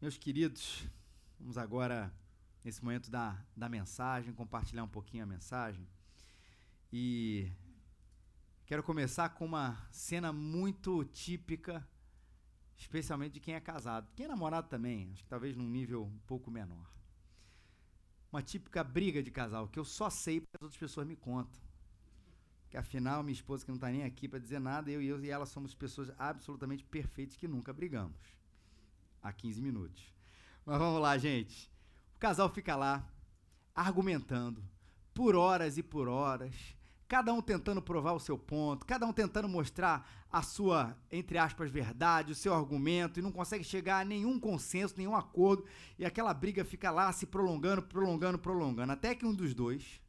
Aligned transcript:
Meus 0.00 0.16
queridos, 0.16 0.88
vamos 1.38 1.58
agora, 1.58 2.10
nesse 2.64 2.82
momento 2.82 3.10
da, 3.10 3.38
da 3.54 3.68
mensagem, 3.68 4.32
compartilhar 4.32 4.82
um 4.82 4.88
pouquinho 4.88 5.24
a 5.24 5.26
mensagem. 5.26 5.86
E 6.90 7.52
quero 8.64 8.82
começar 8.82 9.28
com 9.28 9.44
uma 9.44 9.76
cena 9.90 10.32
muito 10.32 11.04
típica, 11.04 11.86
especialmente 12.78 13.34
de 13.34 13.40
quem 13.40 13.52
é 13.52 13.60
casado. 13.60 14.10
Quem 14.16 14.24
é 14.24 14.28
namorado 14.30 14.70
também, 14.70 15.10
acho 15.12 15.22
que 15.22 15.28
talvez 15.28 15.54
num 15.54 15.68
nível 15.68 16.04
um 16.04 16.18
pouco 16.20 16.50
menor. 16.50 16.90
Uma 18.32 18.40
típica 18.40 18.82
briga 18.82 19.22
de 19.22 19.30
casal, 19.30 19.68
que 19.68 19.78
eu 19.78 19.84
só 19.84 20.08
sei 20.08 20.40
porque 20.40 20.56
as 20.56 20.62
outras 20.62 20.80
pessoas 20.80 21.06
me 21.06 21.14
contam. 21.14 21.60
Que 22.70 22.78
afinal, 22.78 23.22
minha 23.22 23.34
esposa 23.34 23.66
que 23.66 23.70
não 23.70 23.76
está 23.76 23.90
nem 23.90 24.04
aqui 24.04 24.26
para 24.26 24.38
dizer 24.38 24.60
nada, 24.60 24.90
eu 24.90 25.02
e 25.02 25.08
eu 25.08 25.22
e 25.22 25.28
ela 25.28 25.44
somos 25.44 25.74
pessoas 25.74 26.10
absolutamente 26.16 26.86
perfeitas 26.86 27.36
que 27.36 27.46
nunca 27.46 27.70
brigamos 27.70 28.39
a 29.22 29.32
15 29.32 29.60
minutos. 29.60 30.02
Mas 30.64 30.78
vamos 30.78 31.00
lá, 31.00 31.16
gente. 31.18 31.70
O 32.16 32.18
casal 32.18 32.48
fica 32.48 32.76
lá 32.76 33.08
argumentando 33.74 34.62
por 35.14 35.34
horas 35.34 35.78
e 35.78 35.82
por 35.82 36.08
horas, 36.08 36.54
cada 37.08 37.32
um 37.32 37.42
tentando 37.42 37.82
provar 37.82 38.12
o 38.12 38.20
seu 38.20 38.38
ponto, 38.38 38.86
cada 38.86 39.04
um 39.04 39.12
tentando 39.12 39.48
mostrar 39.48 40.08
a 40.30 40.42
sua, 40.42 40.96
entre 41.10 41.38
aspas, 41.38 41.70
verdade, 41.70 42.32
o 42.32 42.36
seu 42.36 42.54
argumento, 42.54 43.18
e 43.18 43.22
não 43.22 43.32
consegue 43.32 43.64
chegar 43.64 44.00
a 44.00 44.04
nenhum 44.04 44.38
consenso, 44.38 44.94
nenhum 44.96 45.16
acordo, 45.16 45.64
e 45.98 46.04
aquela 46.04 46.32
briga 46.32 46.64
fica 46.64 46.90
lá 46.90 47.12
se 47.12 47.26
prolongando, 47.26 47.82
prolongando, 47.82 48.38
prolongando, 48.38 48.92
até 48.92 49.14
que 49.14 49.26
um 49.26 49.34
dos 49.34 49.52
dois, 49.54 50.00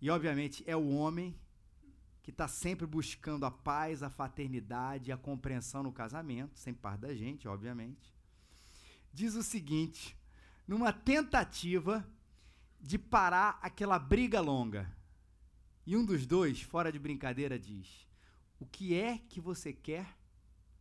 e 0.00 0.10
obviamente 0.10 0.62
é 0.66 0.76
o 0.76 0.90
homem, 0.90 1.34
que 2.24 2.30
está 2.30 2.48
sempre 2.48 2.86
buscando 2.86 3.44
a 3.44 3.50
paz, 3.50 4.02
a 4.02 4.08
fraternidade, 4.08 5.12
a 5.12 5.16
compreensão 5.16 5.82
no 5.82 5.92
casamento, 5.92 6.58
sem 6.58 6.72
parte 6.72 7.00
da 7.00 7.14
gente, 7.14 7.46
obviamente, 7.46 8.14
diz 9.12 9.34
o 9.34 9.42
seguinte: 9.42 10.16
numa 10.66 10.90
tentativa 10.90 12.02
de 12.80 12.98
parar 12.98 13.58
aquela 13.60 13.98
briga 13.98 14.40
longa. 14.40 14.90
E 15.86 15.94
um 15.98 16.04
dos 16.04 16.26
dois, 16.26 16.62
fora 16.62 16.90
de 16.90 16.98
brincadeira, 16.98 17.58
diz: 17.58 18.08
O 18.58 18.64
que 18.64 18.94
é 18.94 19.18
que 19.18 19.38
você 19.38 19.70
quer 19.70 20.16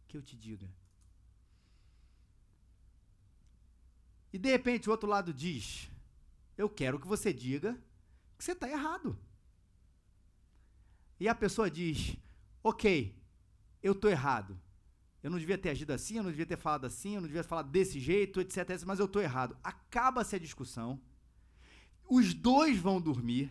que 0.08 0.16
eu 0.16 0.22
te 0.22 0.38
diga? 0.38 0.74
E 4.32 4.38
de 4.38 4.50
repente 4.50 4.88
o 4.88 4.94
outro 4.94 5.10
lado 5.10 5.34
diz: 5.34 5.92
Eu 6.58 6.70
quero 6.70 6.98
que 6.98 7.06
você 7.06 7.34
diga 7.34 7.78
que 8.38 8.46
você 8.46 8.54
está 8.54 8.70
errado. 8.70 9.20
E 11.24 11.28
a 11.30 11.34
pessoa 11.34 11.72
diz: 11.72 12.18
Ok, 12.62 13.18
eu 13.82 13.94
estou 13.94 14.12
errado. 14.12 14.60
Eu 15.24 15.32
não 15.32 15.40
devia 15.40 15.58
ter 15.58 15.70
agido 15.70 15.92
assim, 15.92 16.18
eu 16.18 16.24
não 16.24 16.32
devia 16.32 16.46
ter 16.46 16.58
falado 16.58 16.84
assim, 16.84 17.16
eu 17.16 17.22
não 17.22 17.30
devia 17.30 17.42
ter 17.42 17.48
falado 17.48 17.72
desse 17.72 17.98
jeito, 17.98 18.42
etc, 18.42 18.72
etc 18.72 18.86
mas 18.86 19.00
eu 19.00 19.06
estou 19.06 19.22
errado. 19.22 19.56
Acaba-se 19.64 20.36
a 20.36 20.40
discussão. 20.40 21.00
Os 22.10 22.34
dois 22.34 22.78
vão 22.78 23.00
dormir. 23.00 23.50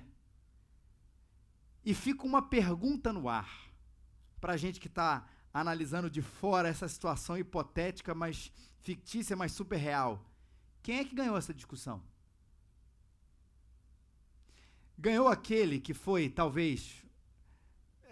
E 1.83 1.95
fica 1.95 2.27
uma 2.27 2.43
pergunta 2.43 3.11
no 3.11 3.27
ar. 3.27 3.51
Para 4.39 4.53
a 4.53 4.59
gente 4.59 4.79
que 4.79 4.89
está 4.89 5.27
analisando 5.51 6.11
de 6.11 6.21
fora 6.21 6.69
essa 6.69 6.87
situação 6.87 7.39
hipotética, 7.39 8.15
mas 8.15 8.53
fictícia, 8.83 9.35
mas 9.35 9.53
super 9.53 9.79
real. 9.79 10.31
Quem 10.83 10.99
é 10.99 11.05
que 11.07 11.15
ganhou 11.15 11.39
essa 11.39 11.55
discussão? 11.55 12.03
Ganhou 14.99 15.27
aquele 15.27 15.81
que 15.81 15.95
foi, 15.95 16.29
talvez, 16.29 17.03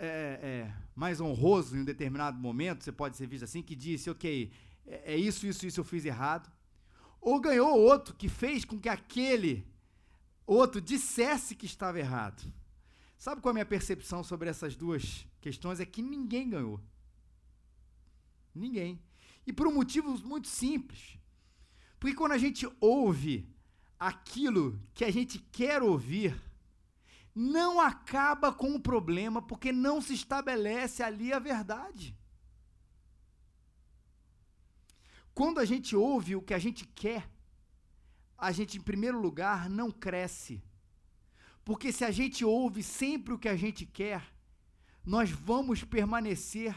é, 0.02 0.40
é, 0.42 0.74
mais 0.94 1.20
honroso 1.20 1.76
em 1.76 1.80
um 1.80 1.84
determinado 1.84 2.38
momento, 2.38 2.82
você 2.82 2.90
pode 2.90 3.16
ser 3.18 3.26
visto 3.26 3.44
assim, 3.44 3.62
que 3.62 3.76
disse, 3.76 4.08
ok, 4.08 4.50
é, 4.86 5.14
é 5.14 5.16
isso, 5.16 5.46
isso, 5.46 5.66
isso 5.66 5.80
eu 5.80 5.84
fiz 5.84 6.06
errado. 6.06 6.50
Ou 7.20 7.38
ganhou 7.38 7.78
outro 7.78 8.14
que 8.14 8.28
fez 8.28 8.64
com 8.64 8.80
que 8.80 8.88
aquele 8.88 9.66
outro 10.46 10.80
dissesse 10.80 11.54
que 11.54 11.66
estava 11.66 11.98
errado. 11.98 12.42
Sabe 13.18 13.42
qual 13.42 13.50
é 13.50 13.52
a 13.52 13.54
minha 13.54 13.66
percepção 13.66 14.24
sobre 14.24 14.48
essas 14.48 14.74
duas 14.74 15.26
questões? 15.38 15.80
É 15.80 15.84
que 15.84 16.00
ninguém 16.00 16.48
ganhou. 16.48 16.80
Ninguém. 18.54 18.98
E 19.46 19.52
por 19.52 19.66
um 19.66 19.74
motivo 19.74 20.16
muito 20.26 20.48
simples. 20.48 21.18
Porque 21.98 22.16
quando 22.16 22.32
a 22.32 22.38
gente 22.38 22.66
ouve 22.80 23.46
aquilo 23.98 24.80
que 24.94 25.04
a 25.04 25.10
gente 25.10 25.38
quer 25.38 25.82
ouvir, 25.82 26.34
não 27.40 27.80
acaba 27.80 28.52
com 28.52 28.74
o 28.74 28.80
problema 28.80 29.40
porque 29.40 29.72
não 29.72 30.02
se 30.02 30.12
estabelece 30.12 31.02
ali 31.02 31.32
a 31.32 31.38
verdade. 31.38 32.14
Quando 35.32 35.58
a 35.58 35.64
gente 35.64 35.96
ouve 35.96 36.36
o 36.36 36.42
que 36.42 36.52
a 36.52 36.58
gente 36.58 36.86
quer, 36.86 37.30
a 38.36 38.52
gente, 38.52 38.76
em 38.76 38.82
primeiro 38.82 39.18
lugar, 39.18 39.70
não 39.70 39.90
cresce. 39.90 40.62
Porque 41.64 41.90
se 41.90 42.04
a 42.04 42.10
gente 42.10 42.44
ouve 42.44 42.82
sempre 42.82 43.32
o 43.32 43.38
que 43.38 43.48
a 43.48 43.56
gente 43.56 43.86
quer, 43.86 44.22
nós 45.04 45.30
vamos 45.30 45.82
permanecer 45.82 46.76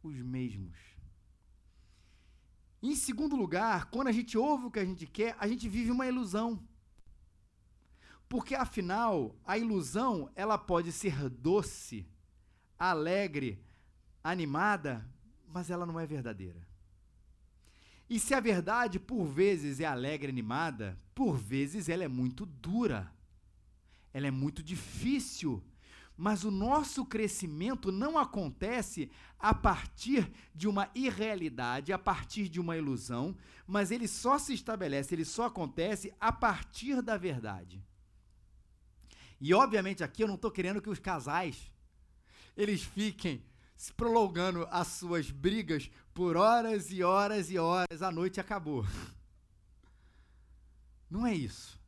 os 0.00 0.16
mesmos. 0.16 0.78
Em 2.80 2.94
segundo 2.94 3.34
lugar, 3.34 3.86
quando 3.86 4.06
a 4.06 4.12
gente 4.12 4.38
ouve 4.38 4.66
o 4.66 4.70
que 4.70 4.78
a 4.78 4.84
gente 4.84 5.06
quer, 5.08 5.36
a 5.40 5.48
gente 5.48 5.68
vive 5.68 5.90
uma 5.90 6.06
ilusão. 6.06 6.62
Porque 8.28 8.54
afinal, 8.54 9.34
a 9.44 9.56
ilusão, 9.56 10.30
ela 10.34 10.58
pode 10.58 10.92
ser 10.92 11.28
doce, 11.30 12.06
alegre, 12.78 13.58
animada, 14.22 15.08
mas 15.46 15.70
ela 15.70 15.86
não 15.86 15.98
é 15.98 16.06
verdadeira. 16.06 16.66
E 18.08 18.18
se 18.18 18.34
a 18.34 18.40
verdade 18.40 18.98
por 18.98 19.24
vezes 19.24 19.80
é 19.80 19.84
alegre, 19.84 20.28
animada, 20.28 20.98
por 21.14 21.36
vezes 21.36 21.88
ela 21.88 22.04
é 22.04 22.08
muito 22.08 22.46
dura. 22.46 23.12
Ela 24.12 24.28
é 24.28 24.30
muito 24.30 24.62
difícil. 24.62 25.62
Mas 26.16 26.42
o 26.42 26.50
nosso 26.50 27.04
crescimento 27.04 27.92
não 27.92 28.18
acontece 28.18 29.10
a 29.38 29.54
partir 29.54 30.30
de 30.54 30.66
uma 30.66 30.90
irrealidade, 30.94 31.92
a 31.92 31.98
partir 31.98 32.48
de 32.48 32.58
uma 32.58 32.76
ilusão, 32.76 33.36
mas 33.66 33.90
ele 33.90 34.08
só 34.08 34.36
se 34.36 34.52
estabelece, 34.52 35.14
ele 35.14 35.24
só 35.24 35.44
acontece 35.44 36.12
a 36.18 36.32
partir 36.32 37.00
da 37.02 37.16
verdade. 37.16 37.80
E 39.40 39.54
obviamente 39.54 40.02
aqui 40.02 40.22
eu 40.22 40.28
não 40.28 40.34
estou 40.34 40.50
querendo 40.50 40.82
que 40.82 40.90
os 40.90 40.98
casais 40.98 41.70
eles 42.56 42.82
fiquem 42.82 43.40
se 43.76 43.92
prolongando 43.92 44.66
as 44.72 44.88
suas 44.88 45.30
brigas 45.30 45.88
por 46.12 46.36
horas 46.36 46.90
e 46.90 47.04
horas 47.04 47.48
e 47.48 47.56
horas, 47.56 48.02
a 48.02 48.10
noite 48.10 48.40
acabou. 48.40 48.84
Não 51.08 51.24
é 51.24 51.32
isso. 51.32 51.80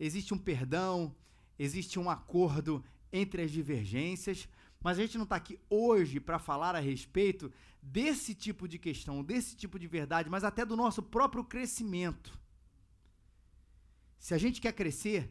Existe 0.00 0.32
um 0.32 0.38
perdão, 0.38 1.14
existe 1.58 1.98
um 1.98 2.08
acordo 2.08 2.82
entre 3.12 3.42
as 3.42 3.50
divergências, 3.50 4.48
mas 4.80 4.98
a 4.98 5.02
gente 5.02 5.18
não 5.18 5.24
está 5.24 5.36
aqui 5.36 5.58
hoje 5.68 6.18
para 6.18 6.38
falar 6.38 6.74
a 6.74 6.80
respeito 6.80 7.52
desse 7.82 8.34
tipo 8.34 8.66
de 8.66 8.78
questão, 8.78 9.22
desse 9.22 9.54
tipo 9.54 9.78
de 9.78 9.86
verdade, 9.86 10.30
mas 10.30 10.44
até 10.44 10.64
do 10.64 10.74
nosso 10.74 11.02
próprio 11.02 11.44
crescimento. 11.44 12.32
Se 14.18 14.32
a 14.32 14.38
gente 14.38 14.60
quer 14.60 14.72
crescer, 14.72 15.30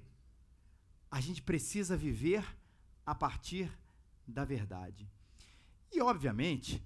a 1.10 1.22
gente 1.22 1.42
precisa 1.42 1.96
viver 1.96 2.46
a 3.06 3.14
partir 3.14 3.72
da 4.28 4.44
verdade. 4.44 5.10
E, 5.92 6.02
obviamente, 6.02 6.86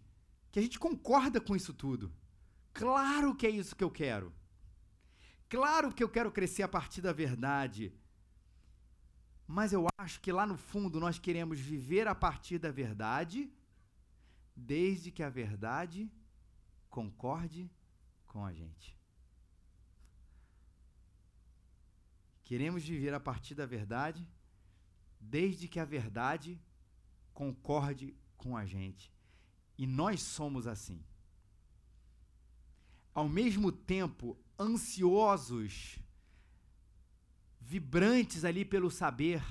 que 0.52 0.60
a 0.60 0.62
gente 0.62 0.78
concorda 0.78 1.40
com 1.40 1.56
isso 1.56 1.74
tudo. 1.74 2.12
Claro 2.74 3.36
que 3.36 3.48
é 3.48 3.50
isso 3.50 3.76
que 3.76 3.84
eu 3.84 3.92
quero. 3.92 4.34
Claro 5.48 5.94
que 5.94 6.04
eu 6.04 6.10
quero 6.10 6.32
crescer 6.32 6.64
a 6.64 6.68
partir 6.68 7.02
da 7.02 7.12
verdade. 7.12 7.94
Mas 9.48 9.74
eu 9.74 9.88
acho 9.98 10.20
que 10.22 10.32
lá 10.32 10.46
no 10.46 10.58
fundo 10.58 11.00
nós 11.00 11.18
queremos 11.18 11.60
viver 11.60 12.08
a 12.08 12.14
partir 12.14 12.60
da 12.60 12.72
verdade, 12.72 13.52
desde 14.56 15.12
que 15.12 15.24
a 15.24 15.30
verdade 15.30 16.12
concorde 16.90 17.72
com 18.28 18.46
a 18.46 18.54
gente. 18.54 18.99
Queremos 22.50 22.84
viver 22.84 23.14
a 23.14 23.20
partir 23.20 23.54
da 23.54 23.68
verdade, 23.68 24.28
desde 25.20 25.68
que 25.68 25.80
a 25.80 25.86
verdade 25.86 26.60
concorde 27.32 28.16
com 28.36 28.58
a 28.58 28.66
gente. 28.66 29.14
E 29.78 29.86
nós 29.86 30.24
somos 30.24 30.66
assim. 30.66 31.00
Ao 33.14 33.30
mesmo 33.30 33.72
tempo, 33.72 34.36
ansiosos, 34.60 36.00
vibrantes 37.62 38.44
ali 38.44 38.66
pelo 38.66 38.90
saber, 38.90 39.44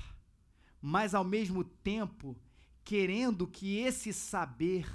mas 0.81 1.15
ao 1.15 1.23
mesmo 1.23 1.63
tempo 1.63 2.35
querendo 2.83 3.47
que 3.47 3.77
esse 3.77 4.11
saber 4.11 4.85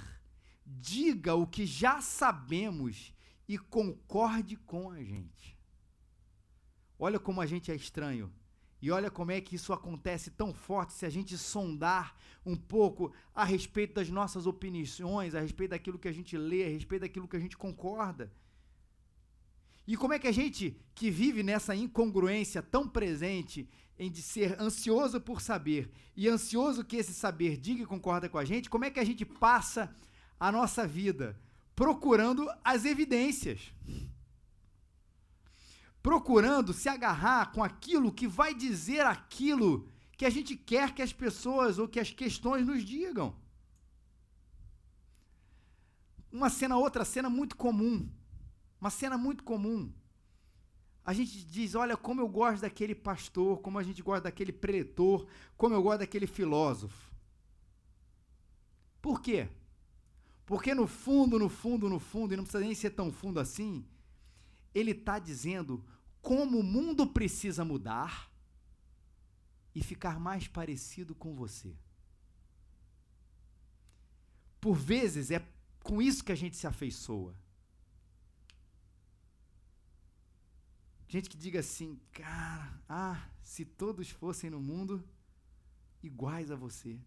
diga 0.63 1.33
o 1.33 1.47
que 1.47 1.65
já 1.65 2.03
sabemos 2.03 3.11
e 3.47 3.57
concorde 3.57 4.57
com 4.57 4.91
a 4.91 5.03
gente. 5.03 5.54
Olha 6.97 7.19
como 7.19 7.41
a 7.41 7.45
gente 7.45 7.71
é 7.71 7.75
estranho. 7.75 8.31
E 8.81 8.91
olha 8.91 9.09
como 9.09 9.31
é 9.31 9.41
que 9.41 9.55
isso 9.55 9.73
acontece 9.73 10.29
tão 10.29 10.53
forte 10.53 10.93
se 10.93 11.05
a 11.05 11.09
gente 11.09 11.37
sondar 11.37 12.15
um 12.45 12.55
pouco 12.55 13.11
a 13.33 13.43
respeito 13.43 13.95
das 13.95 14.09
nossas 14.09 14.45
opiniões, 14.45 15.33
a 15.33 15.39
respeito 15.39 15.71
daquilo 15.71 15.97
que 15.97 16.07
a 16.07 16.11
gente 16.11 16.37
lê, 16.37 16.65
a 16.65 16.69
respeito 16.69 17.01
daquilo 17.01 17.27
que 17.27 17.35
a 17.35 17.39
gente 17.39 17.57
concorda. 17.57 18.31
E 19.87 19.95
como 19.95 20.13
é 20.13 20.19
que 20.19 20.27
a 20.27 20.31
gente 20.31 20.79
que 20.93 21.09
vive 21.09 21.43
nessa 21.43 21.75
incongruência 21.75 22.61
tão 22.61 22.87
presente 22.87 23.69
em 23.97 24.11
de 24.11 24.21
ser 24.21 24.59
ansioso 24.59 25.21
por 25.21 25.41
saber 25.41 25.89
e 26.15 26.27
ansioso 26.27 26.83
que 26.83 26.97
esse 26.97 27.13
saber 27.13 27.57
diga 27.57 27.83
e 27.83 27.85
concorda 27.85 28.27
com 28.27 28.37
a 28.37 28.45
gente, 28.45 28.69
como 28.69 28.85
é 28.85 28.89
que 28.89 28.99
a 28.99 29.05
gente 29.05 29.25
passa 29.25 29.95
a 30.39 30.51
nossa 30.51 30.85
vida 30.85 31.39
procurando 31.75 32.47
as 32.63 32.83
evidências? 32.85 33.73
Procurando 36.05 36.71
se 36.71 36.87
agarrar 36.87 37.51
com 37.51 37.63
aquilo 37.63 38.11
que 38.11 38.27
vai 38.27 38.53
dizer 38.53 39.03
aquilo 39.07 39.89
que 40.15 40.23
a 40.23 40.29
gente 40.29 40.55
quer 40.55 40.93
que 40.93 41.01
as 41.01 41.11
pessoas 41.11 41.79
ou 41.79 41.87
que 41.87 41.99
as 41.99 42.11
questões 42.11 42.63
nos 42.63 42.85
digam. 42.85 43.35
Uma 46.31 46.51
cena, 46.51 46.77
outra 46.77 47.03
cena 47.03 47.27
muito 47.27 47.57
comum. 47.57 48.07
Uma 48.79 48.91
cena 48.91 49.17
muito 49.17 49.43
comum. 49.43 49.91
A 51.03 51.11
gente 51.11 51.43
diz: 51.43 51.73
olha, 51.73 51.97
como 51.97 52.21
eu 52.21 52.27
gosto 52.27 52.61
daquele 52.61 52.93
pastor, 52.93 53.57
como 53.61 53.79
a 53.79 53.83
gente 53.83 54.03
gosta 54.03 54.25
daquele 54.25 54.51
preletor, 54.51 55.25
como 55.57 55.73
eu 55.73 55.81
gosto 55.81 56.01
daquele 56.01 56.27
filósofo. 56.27 57.15
Por 59.01 59.23
quê? 59.23 59.49
Porque 60.45 60.75
no 60.75 60.85
fundo, 60.85 61.39
no 61.39 61.49
fundo, 61.49 61.89
no 61.89 61.99
fundo, 61.99 62.35
e 62.35 62.37
não 62.37 62.43
precisa 62.43 62.63
nem 62.63 62.75
ser 62.75 62.91
tão 62.91 63.11
fundo 63.11 63.39
assim, 63.39 63.83
ele 64.71 64.91
está 64.91 65.17
dizendo 65.17 65.83
como 66.25 66.57
o 66.57 66.63
mundo 66.63 67.05
precisa 67.05 67.63
mudar 67.63 68.31
e 69.75 69.83
ficar 69.83 70.19
mais 70.19 70.47
parecido 70.47 71.13
com 71.13 71.35
você. 71.35 71.77
Por 74.59 74.73
vezes 74.73 75.29
é 75.29 75.47
com 75.83 76.01
isso 76.01 76.23
que 76.23 76.31
a 76.31 76.35
gente 76.35 76.57
se 76.57 76.65
afeiçoa. 76.65 77.35
Gente 81.07 81.29
que 81.29 81.37
diga 81.37 81.59
assim, 81.59 81.99
cara, 82.11 82.81
ah, 82.89 83.29
se 83.43 83.63
todos 83.63 84.09
fossem 84.09 84.49
no 84.49 84.59
mundo 84.59 85.07
iguais 86.01 86.49
a 86.49 86.55
você, 86.55 86.99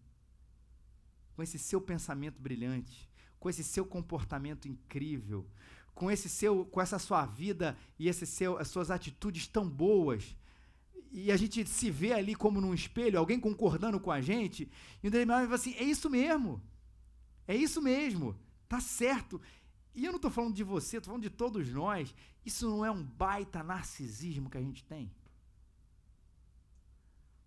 com 1.35 1.43
esse 1.43 1.59
seu 1.59 1.81
pensamento 1.81 2.39
brilhante, 2.39 3.09
com 3.37 3.49
esse 3.49 3.65
seu 3.65 3.85
comportamento 3.85 4.65
incrível, 4.65 5.45
com 5.99 6.09
esse 6.09 6.29
seu, 6.29 6.63
com 6.63 6.79
essa 6.79 6.97
sua 6.97 7.25
vida 7.25 7.77
e 7.99 8.07
esse 8.07 8.25
seu, 8.25 8.57
as 8.57 8.69
suas 8.69 8.89
atitudes 8.89 9.47
tão 9.47 9.69
boas, 9.69 10.33
e 11.11 11.29
a 11.29 11.35
gente 11.35 11.67
se 11.67 11.91
vê 11.91 12.13
ali 12.13 12.33
como 12.35 12.61
num 12.61 12.73
espelho, 12.73 13.19
alguém 13.19 13.37
concordando 13.37 13.99
com 13.99 14.09
a 14.09 14.21
gente, 14.21 14.71
e 15.03 15.09
o 15.09 15.11
Daniel 15.11 15.41
fala 15.41 15.55
assim: 15.55 15.73
é 15.73 15.83
isso 15.83 16.09
mesmo, 16.09 16.63
é 17.45 17.53
isso 17.53 17.81
mesmo, 17.81 18.39
tá 18.69 18.79
certo. 18.79 19.41
E 19.93 20.05
eu 20.05 20.13
não 20.13 20.19
estou 20.19 20.31
falando 20.31 20.53
de 20.53 20.63
você, 20.63 20.97
estou 20.97 21.11
falando 21.11 21.23
de 21.23 21.29
todos 21.29 21.69
nós. 21.69 22.15
Isso 22.45 22.69
não 22.69 22.85
é 22.85 22.89
um 22.89 23.03
baita 23.03 23.61
narcisismo 23.61 24.49
que 24.49 24.57
a 24.57 24.61
gente 24.61 24.85
tem? 24.85 25.11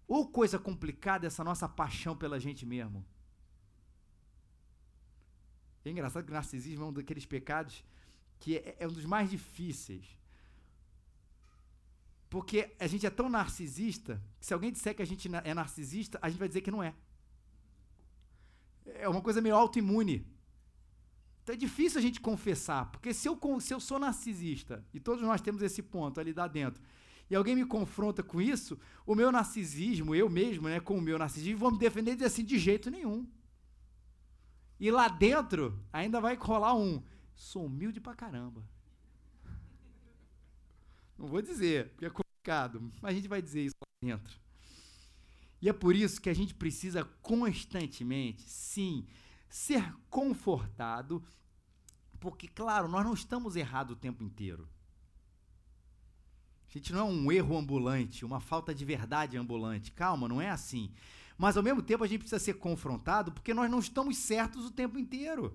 Ou 0.07 0.29
coisa 0.29 0.59
complicada 0.59 1.27
essa 1.27 1.43
nossa 1.43 1.67
paixão 1.67 2.15
pela 2.15 2.39
gente 2.39 2.67
mesmo? 2.67 3.03
É 5.87 5.91
engraçado 5.91 6.25
que 6.27 6.31
o 6.31 6.35
narcisismo 6.35 6.85
é 6.85 6.87
um 6.89 6.93
daqueles 6.93 7.25
pecados 7.25 7.83
que 8.43 8.56
é, 8.56 8.77
é 8.81 8.89
um 8.89 8.93
dos 8.93 9.05
mais 9.05 9.31
difíceis. 9.31 10.19
Porque 12.29 12.75
a 12.81 12.89
gente 12.89 13.06
é 13.06 13.11
tão 13.11 13.29
narcisista 13.29 14.21
que 14.41 14.47
se 14.47 14.53
alguém 14.53 14.73
disser 14.73 14.97
que 14.97 15.03
a 15.03 15.06
gente 15.06 15.31
é 15.33 15.55
narcisista, 15.55 16.19
a 16.21 16.29
gente 16.29 16.41
vai 16.41 16.49
dizer 16.49 16.61
que 16.61 16.71
não 16.71 16.83
é. 16.83 16.93
É 18.85 19.09
uma 19.09 19.21
coisa 19.21 19.41
meio 19.41 19.55
autoimune. 19.55 20.27
Então 21.43 21.55
é 21.55 21.59
difícil 21.59 22.00
a 22.00 22.03
gente 22.03 22.21
confessar, 22.21 22.91
porque 22.91 23.15
se 23.15 23.29
eu, 23.29 23.39
se 23.61 23.75
eu 23.75 23.79
sou 23.79 23.99
narcisista, 23.99 24.85
e 24.93 24.99
todos 24.99 25.23
nós 25.23 25.41
temos 25.41 25.62
esse 25.62 25.83
ponto 25.83 26.19
ali 26.19 26.33
lá 26.33 26.49
dentro, 26.49 26.83
e 27.31 27.37
alguém 27.37 27.55
me 27.55 27.65
confronta 27.65 28.25
com 28.25 28.41
isso, 28.41 28.77
o 29.06 29.15
meu 29.15 29.31
narcisismo, 29.31 30.17
eu 30.17 30.29
mesmo, 30.29 30.69
né, 30.69 30.81
com 30.81 30.99
o 30.99 31.00
meu 31.00 31.19
narcisismo, 31.19 31.59
vou 31.59 31.71
me 31.71 31.79
defender 31.79 32.12
e 32.12 32.15
dizer 32.15 32.27
assim, 32.27 32.44
de 32.44 32.59
jeito 32.59 32.91
nenhum. 32.91 33.25
E 34.81 34.91
lá 34.91 35.06
dentro, 35.06 35.79
ainda 35.93 36.21
vai 36.21 36.35
rolar 36.35 36.75
um, 36.75 37.00
sou 37.34 37.67
humilde 37.67 38.00
pra 38.00 38.14
caramba. 38.14 38.62
Não 41.19 41.26
vou 41.26 41.43
dizer, 41.43 41.90
porque 41.90 42.06
é 42.06 42.11
complicado, 42.11 42.93
mas 43.00 43.12
a 43.12 43.14
gente 43.14 43.29
vai 43.29 43.40
dizer 43.40 43.64
isso 43.64 43.76
lá 43.81 44.08
dentro. 44.08 44.40
E 45.61 45.69
é 45.69 45.73
por 45.73 45.94
isso 45.94 46.20
que 46.20 46.29
a 46.29 46.34
gente 46.34 46.55
precisa 46.55 47.05
constantemente, 47.23 48.43
sim, 48.43 49.06
ser 49.49 49.94
confortado, 50.11 51.23
porque, 52.19 52.49
claro, 52.49 52.88
nós 52.88 53.05
não 53.05 53.14
estamos 53.14 53.55
errados 53.55 53.96
o 53.96 53.99
tempo 53.99 54.25
inteiro. 54.25 54.69
A 56.69 56.73
gente 56.73 56.93
não 56.93 57.00
é 57.00 57.05
um 57.05 57.31
erro 57.31 57.58
ambulante, 57.58 58.25
uma 58.25 58.40
falta 58.40 58.75
de 58.75 58.84
verdade 58.84 59.37
ambulante. 59.37 59.93
Calma, 59.93 60.26
não 60.26 60.40
é 60.40 60.49
assim. 60.49 60.90
Mas 61.37 61.56
ao 61.56 61.62
mesmo 61.62 61.82
tempo 61.82 62.02
a 62.02 62.06
gente 62.06 62.20
precisa 62.20 62.38
ser 62.38 62.55
confrontado 62.55 63.31
porque 63.31 63.52
nós 63.52 63.70
não 63.70 63.79
estamos 63.79 64.17
certos 64.17 64.64
o 64.64 64.70
tempo 64.70 64.99
inteiro. 64.99 65.52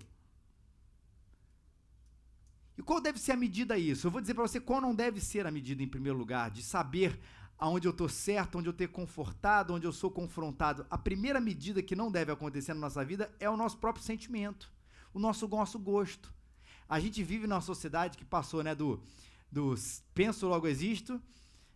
E 2.77 2.83
qual 2.83 3.01
deve 3.01 3.19
ser 3.19 3.31
a 3.31 3.37
medida 3.37 3.77
isso? 3.77 4.05
Eu 4.05 4.11
vou 4.11 4.21
dizer 4.21 4.35
para 4.35 4.47
você 4.47 4.59
qual 4.59 4.79
não 4.79 4.93
deve 4.93 5.19
ser 5.19 5.47
a 5.47 5.51
medida, 5.51 5.81
em 5.81 5.87
primeiro 5.87 6.17
lugar, 6.17 6.51
de 6.51 6.61
saber 6.61 7.19
aonde 7.57 7.87
eu 7.87 7.91
estou 7.91 8.07
certo, 8.07 8.59
onde 8.59 8.69
eu 8.69 8.71
estou 8.71 8.87
confortado, 8.87 9.73
onde 9.73 9.87
eu 9.87 9.91
sou 9.91 10.11
confrontado. 10.11 10.85
A 10.89 10.97
primeira 10.97 11.41
medida 11.41 11.81
que 11.81 11.95
não 11.95 12.11
deve 12.11 12.31
acontecer 12.31 12.73
na 12.75 12.79
nossa 12.79 13.03
vida 13.03 13.33
é 13.39 13.49
o 13.49 13.57
nosso 13.57 13.77
próprio 13.77 14.05
sentimento, 14.05 14.71
o 15.11 15.17
nosso, 15.17 15.47
nosso 15.47 15.79
gosto. 15.79 16.31
A 16.87 16.99
gente 16.99 17.23
vive 17.23 17.47
numa 17.47 17.61
sociedade 17.61 18.17
que 18.17 18.23
passou 18.23 18.63
né, 18.63 18.75
do, 18.75 19.01
do 19.51 19.73
penso 20.13 20.47
logo 20.47 20.67
existo, 20.67 21.19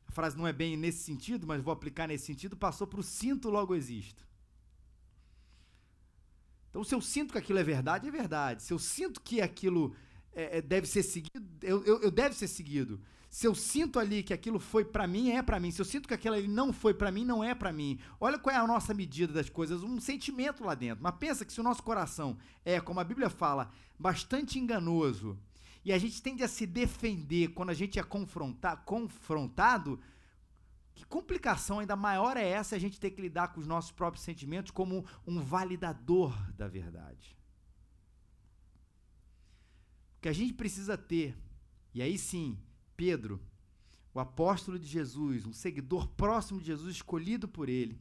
a 0.07 0.11
frase 0.11 0.37
não 0.37 0.45
é 0.45 0.53
bem 0.53 0.77
nesse 0.77 1.03
sentido, 1.03 1.47
mas 1.47 1.63
vou 1.63 1.73
aplicar 1.73 2.07
nesse 2.07 2.25
sentido, 2.25 2.55
passou 2.55 2.85
para 2.85 2.99
o 2.99 3.03
sinto 3.03 3.49
logo 3.49 3.73
existo. 3.73 4.23
Então, 6.69 6.83
se 6.83 6.93
eu 6.93 7.01
sinto 7.01 7.31
que 7.33 7.37
aquilo 7.37 7.59
é 7.59 7.63
verdade, 7.63 8.07
é 8.07 8.11
verdade. 8.11 8.63
Se 8.63 8.71
eu 8.71 8.79
sinto 8.79 9.19
que 9.19 9.41
aquilo 9.41 9.93
é, 10.33 10.57
é 10.57 10.61
deve 10.61 10.87
ser 10.87 11.03
seguido, 11.03 11.47
eu, 11.61 11.83
eu, 11.83 12.01
eu 12.01 12.11
deve 12.11 12.35
ser 12.35 12.47
seguido. 12.47 13.01
Se 13.29 13.47
eu 13.47 13.55
sinto 13.55 13.97
ali 13.97 14.23
que 14.23 14.33
aquilo 14.33 14.59
foi 14.59 14.83
para 14.83 15.07
mim, 15.07 15.31
é 15.31 15.41
para 15.41 15.57
mim. 15.57 15.71
Se 15.71 15.79
eu 15.79 15.85
sinto 15.85 16.05
que 16.05 16.13
aquilo 16.13 16.35
ali 16.35 16.49
não 16.49 16.73
foi 16.73 16.93
para 16.93 17.09
mim, 17.09 17.23
não 17.23 17.41
é 17.41 17.55
para 17.55 17.71
mim. 17.71 17.97
Olha 18.19 18.37
qual 18.37 18.53
é 18.53 18.59
a 18.59 18.67
nossa 18.67 18.93
medida 18.93 19.31
das 19.31 19.49
coisas, 19.49 19.83
um 19.83 20.01
sentimento 20.01 20.65
lá 20.65 20.75
dentro. 20.75 21.01
Mas 21.01 21.15
pensa 21.15 21.45
que 21.45 21.53
se 21.53 21.61
o 21.61 21.63
nosso 21.63 21.81
coração 21.81 22.37
é, 22.65 22.81
como 22.81 22.99
a 22.99 23.05
Bíblia 23.05 23.29
fala, 23.29 23.71
bastante 23.97 24.59
enganoso, 24.59 25.39
e 25.85 25.93
a 25.93 25.97
gente 25.97 26.21
tende 26.21 26.43
a 26.43 26.47
se 26.47 26.65
defender 26.65 27.53
quando 27.53 27.69
a 27.69 27.73
gente 27.73 27.97
é 27.97 28.03
confrontar, 28.03 28.83
confrontado, 28.83 29.97
que 30.93 31.05
complicação 31.05 31.79
ainda 31.79 31.95
maior 31.95 32.35
é 32.35 32.47
essa 32.47 32.75
a 32.75 32.79
gente 32.79 32.99
ter 32.99 33.11
que 33.11 33.21
lidar 33.21 33.53
com 33.53 33.61
os 33.61 33.65
nossos 33.65 33.91
próprios 33.91 34.25
sentimentos 34.25 34.71
como 34.71 35.05
um 35.25 35.39
validador 35.39 36.35
da 36.53 36.67
verdade. 36.67 37.35
Que 40.21 40.29
a 40.29 40.33
gente 40.33 40.53
precisa 40.53 40.97
ter, 40.97 41.35
e 41.93 42.01
aí 42.01 42.17
sim, 42.17 42.57
Pedro, 42.95 43.41
o 44.13 44.19
apóstolo 44.19 44.77
de 44.77 44.87
Jesus, 44.87 45.45
um 45.45 45.53
seguidor 45.53 46.07
próximo 46.09 46.59
de 46.59 46.67
Jesus, 46.67 46.95
escolhido 46.95 47.47
por 47.47 47.67
ele, 47.67 47.99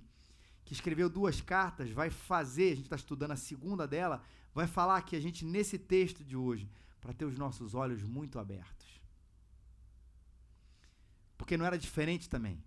que 0.64 0.72
escreveu 0.72 1.08
duas 1.08 1.40
cartas, 1.40 1.90
vai 1.90 2.10
fazer, 2.10 2.72
a 2.72 2.74
gente 2.76 2.84
está 2.84 2.96
estudando 2.96 3.32
a 3.32 3.36
segunda 3.36 3.88
dela, 3.88 4.22
vai 4.54 4.66
falar 4.66 4.98
aqui 4.98 5.16
a 5.16 5.20
gente 5.20 5.44
nesse 5.44 5.78
texto 5.78 6.22
de 6.22 6.36
hoje, 6.36 6.70
para 7.00 7.14
ter 7.14 7.24
os 7.24 7.38
nossos 7.38 7.74
olhos 7.74 8.02
muito 8.02 8.38
abertos. 8.38 9.00
Porque 11.38 11.56
não 11.56 11.64
era 11.64 11.78
diferente 11.78 12.28
também. 12.28 12.62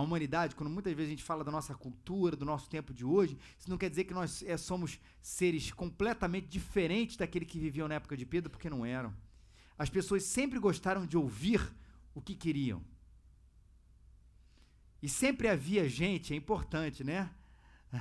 A 0.00 0.02
humanidade, 0.02 0.56
quando 0.56 0.70
muitas 0.70 0.94
vezes 0.94 1.08
a 1.08 1.10
gente 1.10 1.22
fala 1.22 1.44
da 1.44 1.52
nossa 1.52 1.74
cultura, 1.74 2.34
do 2.34 2.46
nosso 2.46 2.70
tempo 2.70 2.94
de 2.94 3.04
hoje, 3.04 3.36
isso 3.58 3.68
não 3.68 3.76
quer 3.76 3.90
dizer 3.90 4.04
que 4.04 4.14
nós 4.14 4.42
é, 4.44 4.56
somos 4.56 4.98
seres 5.20 5.70
completamente 5.72 6.48
diferentes 6.48 7.18
daquele 7.18 7.44
que 7.44 7.58
viviam 7.58 7.86
na 7.86 7.96
época 7.96 8.16
de 8.16 8.24
Pedro, 8.24 8.48
porque 8.48 8.70
não 8.70 8.86
eram. 8.86 9.14
As 9.76 9.90
pessoas 9.90 10.24
sempre 10.24 10.58
gostaram 10.58 11.04
de 11.04 11.18
ouvir 11.18 11.60
o 12.14 12.22
que 12.22 12.34
queriam. 12.34 12.82
E 15.02 15.08
sempre 15.08 15.48
havia 15.48 15.86
gente, 15.86 16.32
é 16.32 16.36
importante, 16.36 17.04
né? 17.04 17.30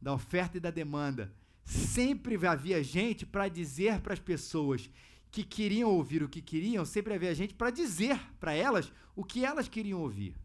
Da 0.00 0.14
oferta 0.14 0.56
e 0.56 0.60
da 0.60 0.70
demanda. 0.70 1.34
Sempre 1.64 2.46
havia 2.46 2.80
gente 2.84 3.26
para 3.26 3.48
dizer 3.48 4.00
para 4.00 4.12
as 4.12 4.20
pessoas 4.20 4.88
que 5.32 5.42
queriam 5.42 5.90
ouvir 5.90 6.22
o 6.22 6.28
que 6.28 6.40
queriam, 6.40 6.84
sempre 6.84 7.12
havia 7.12 7.34
gente 7.34 7.54
para 7.54 7.72
dizer 7.72 8.20
para 8.38 8.54
elas 8.54 8.92
o 9.16 9.24
que 9.24 9.44
elas 9.44 9.68
queriam 9.68 10.00
ouvir. 10.00 10.36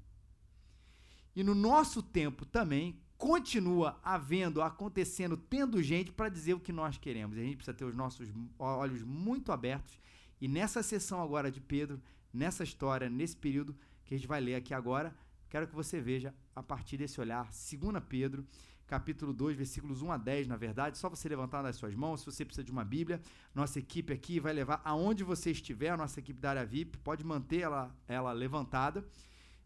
E 1.35 1.43
no 1.43 1.53
nosso 1.53 2.01
tempo 2.01 2.45
também 2.45 2.99
continua 3.17 3.99
havendo, 4.03 4.61
acontecendo, 4.61 5.35
tendo 5.35 5.81
gente 5.81 6.11
para 6.11 6.29
dizer 6.29 6.53
o 6.53 6.59
que 6.59 6.71
nós 6.71 6.97
queremos. 6.97 7.37
E 7.37 7.41
a 7.41 7.43
gente 7.43 7.57
precisa 7.57 7.75
ter 7.75 7.85
os 7.85 7.95
nossos 7.95 8.29
olhos 8.57 9.03
muito 9.03 9.51
abertos 9.51 9.99
e 10.39 10.47
nessa 10.47 10.83
sessão 10.83 11.21
agora 11.21 11.49
de 11.49 11.61
Pedro, 11.61 12.01
nessa 12.33 12.63
história, 12.63 13.09
nesse 13.09 13.35
período 13.35 13.75
que 14.03 14.13
a 14.13 14.17
gente 14.17 14.27
vai 14.27 14.41
ler 14.41 14.55
aqui 14.55 14.73
agora, 14.73 15.15
quero 15.49 15.67
que 15.67 15.73
você 15.73 16.01
veja 16.01 16.33
a 16.55 16.61
partir 16.61 16.97
desse 16.97 17.19
olhar, 17.19 17.45
2 17.45 18.03
Pedro, 18.07 18.45
capítulo 18.85 19.33
2, 19.33 19.57
versículos 19.57 20.01
1 20.01 20.11
a 20.11 20.17
10, 20.17 20.47
na 20.47 20.57
verdade. 20.57 20.97
Só 20.97 21.09
você 21.09 21.27
levantar 21.29 21.63
nas 21.63 21.77
suas 21.77 21.95
mãos. 21.95 22.19
Se 22.19 22.25
você 22.27 22.45
precisa 22.45 22.63
de 22.63 22.71
uma 22.71 22.83
Bíblia, 22.83 23.21
nossa 23.53 23.79
equipe 23.79 24.13
aqui 24.13 24.39
vai 24.39 24.53
levar 24.53 24.81
aonde 24.83 25.23
você 25.23 25.51
estiver, 25.51 25.89
a 25.89 25.97
nossa 25.97 26.19
equipe 26.19 26.39
da 26.39 26.51
área 26.51 26.65
VIP 26.65 26.97
pode 26.99 27.23
manter 27.23 27.61
ela, 27.61 27.95
ela 28.07 28.31
levantada. 28.31 29.03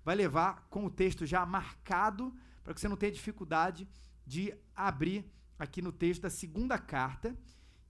Vai 0.10 0.16
levar 0.16 0.66
com 0.72 0.88
o 0.88 0.90
texto 0.90 1.24
já 1.24 1.46
marcado, 1.46 2.36
para 2.64 2.74
que 2.74 2.82
você 2.82 2.88
não 2.88 2.98
tenha 2.98 3.12
dificuldade 3.12 3.88
de 4.26 4.52
abrir 4.76 5.24
aqui 5.60 5.84
no 5.84 5.92
texto 5.92 6.24
da 6.24 6.32
segunda 6.32 6.80
carta 6.80 7.38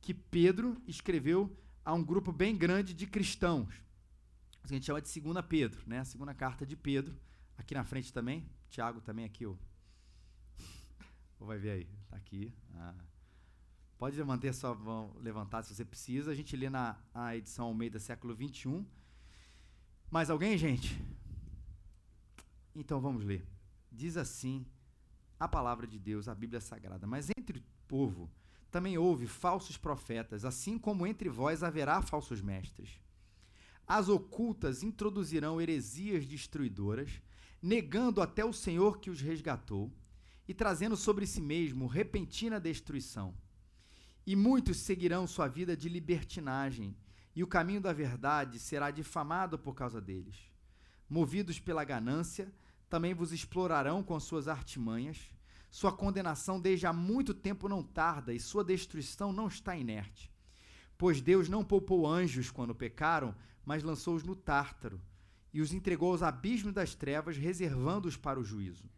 que 0.02 0.14
Pedro 0.14 0.84
escreveu 0.86 1.58
a 1.86 1.94
um 1.94 2.04
grupo 2.04 2.34
bem 2.34 2.58
grande 2.58 2.94
de 2.94 3.08
cristãos. 3.08 3.74
A 4.62 4.68
gente 4.68 4.86
chama 4.86 5.02
de 5.02 5.08
segunda 5.08 5.42
Pedro, 5.42 5.82
né? 5.88 6.00
A 6.00 6.04
segunda 6.04 6.34
carta 6.34 6.66
de 6.66 6.76
Pedro. 6.76 7.18
Aqui 7.58 7.74
na 7.74 7.86
frente 7.86 8.12
também, 8.12 8.46
Tiago 8.68 9.00
também 9.00 9.24
aqui, 9.24 9.46
ó. 9.46 9.56
Vai 11.40 11.58
ver 11.58 11.72
aí, 11.72 11.90
tá 12.10 12.18
aqui. 12.18 12.54
Ah. 12.74 12.96
Pode 13.98 14.22
manter 14.26 14.54
sua 14.54 14.76
mão 14.76 15.16
levantada 15.22 15.66
se 15.66 15.74
você 15.74 15.86
precisa. 15.86 16.32
A 16.32 16.36
gente 16.36 16.54
lê 16.58 16.70
na 16.70 16.98
a 17.14 17.38
edição 17.38 17.68
Almeida 17.68 17.98
século 17.98 18.36
21. 18.36 18.86
Mais 20.12 20.30
alguém, 20.30 20.58
gente? 20.58 21.02
Então 22.76 23.00
vamos 23.00 23.24
ler. 23.24 23.46
Diz 23.92 24.18
assim 24.18 24.66
a 25.40 25.48
palavra 25.48 25.88
de 25.88 25.98
Deus, 25.98 26.28
a 26.28 26.36
Bíblia 26.36 26.60
Sagrada. 26.60 27.08
Mas 27.08 27.30
entre 27.38 27.60
o 27.60 27.64
povo 27.88 28.30
também 28.70 28.98
houve 28.98 29.26
falsos 29.26 29.78
profetas, 29.78 30.46
assim 30.46 30.78
como 30.78 31.08
entre 31.08 31.30
vós 31.30 31.64
haverá 31.64 32.02
falsos 32.02 32.42
mestres. 32.42 33.00
As 33.88 34.08
ocultas 34.08 34.84
introduzirão 34.84 35.60
heresias 35.60 36.28
destruidoras, 36.28 37.22
negando 37.62 38.22
até 38.22 38.46
o 38.46 38.54
Senhor 38.54 39.00
que 39.00 39.10
os 39.10 39.20
resgatou 39.20 39.92
e 40.48 40.54
trazendo 40.54 40.96
sobre 40.96 41.26
si 41.26 41.42
mesmo 41.42 41.88
repentina 41.88 42.60
destruição. 42.60 43.36
E 44.26 44.36
muitos 44.36 44.78
seguirão 44.78 45.26
sua 45.26 45.48
vida 45.48 45.76
de 45.76 45.90
libertinagem, 45.90 46.96
e 47.36 47.44
o 47.44 47.48
caminho 47.48 47.82
da 47.82 47.94
verdade 47.94 48.60
será 48.60 48.92
difamado 48.92 49.58
por 49.58 49.74
causa 49.74 50.00
deles. 50.00 50.49
Movidos 51.10 51.60
pela 51.60 51.84
ganância, 51.84 52.52
também 52.90 53.14
vos 53.14 53.32
explorarão 53.32 54.04
com 54.04 54.20
suas 54.20 54.48
artimanhas. 54.48 55.32
Sua 55.72 55.92
condenação 55.92 56.60
desde 56.60 56.86
há 56.86 56.94
muito 56.94 57.34
tempo 57.34 57.68
não 57.68 57.84
tarda 57.84 58.34
e 58.34 58.40
sua 58.40 58.64
destruição 58.64 59.32
não 59.32 59.48
está 59.48 59.76
inerte. 59.76 60.32
Pois 60.98 61.22
Deus 61.22 61.48
não 61.48 61.64
poupou 61.64 62.06
anjos 62.08 62.52
quando 62.52 62.76
pecaram, 62.76 63.36
mas 63.66 63.84
lançou-os 63.84 64.24
no 64.24 64.36
tártaro 64.36 65.00
e 65.54 65.62
os 65.62 65.74
entregou 65.74 66.12
aos 66.12 66.22
abismos 66.22 66.74
das 66.74 66.94
trevas, 66.94 67.38
reservando-os 67.38 68.18
para 68.18 68.40
o 68.40 68.44
juízo. 68.44 68.90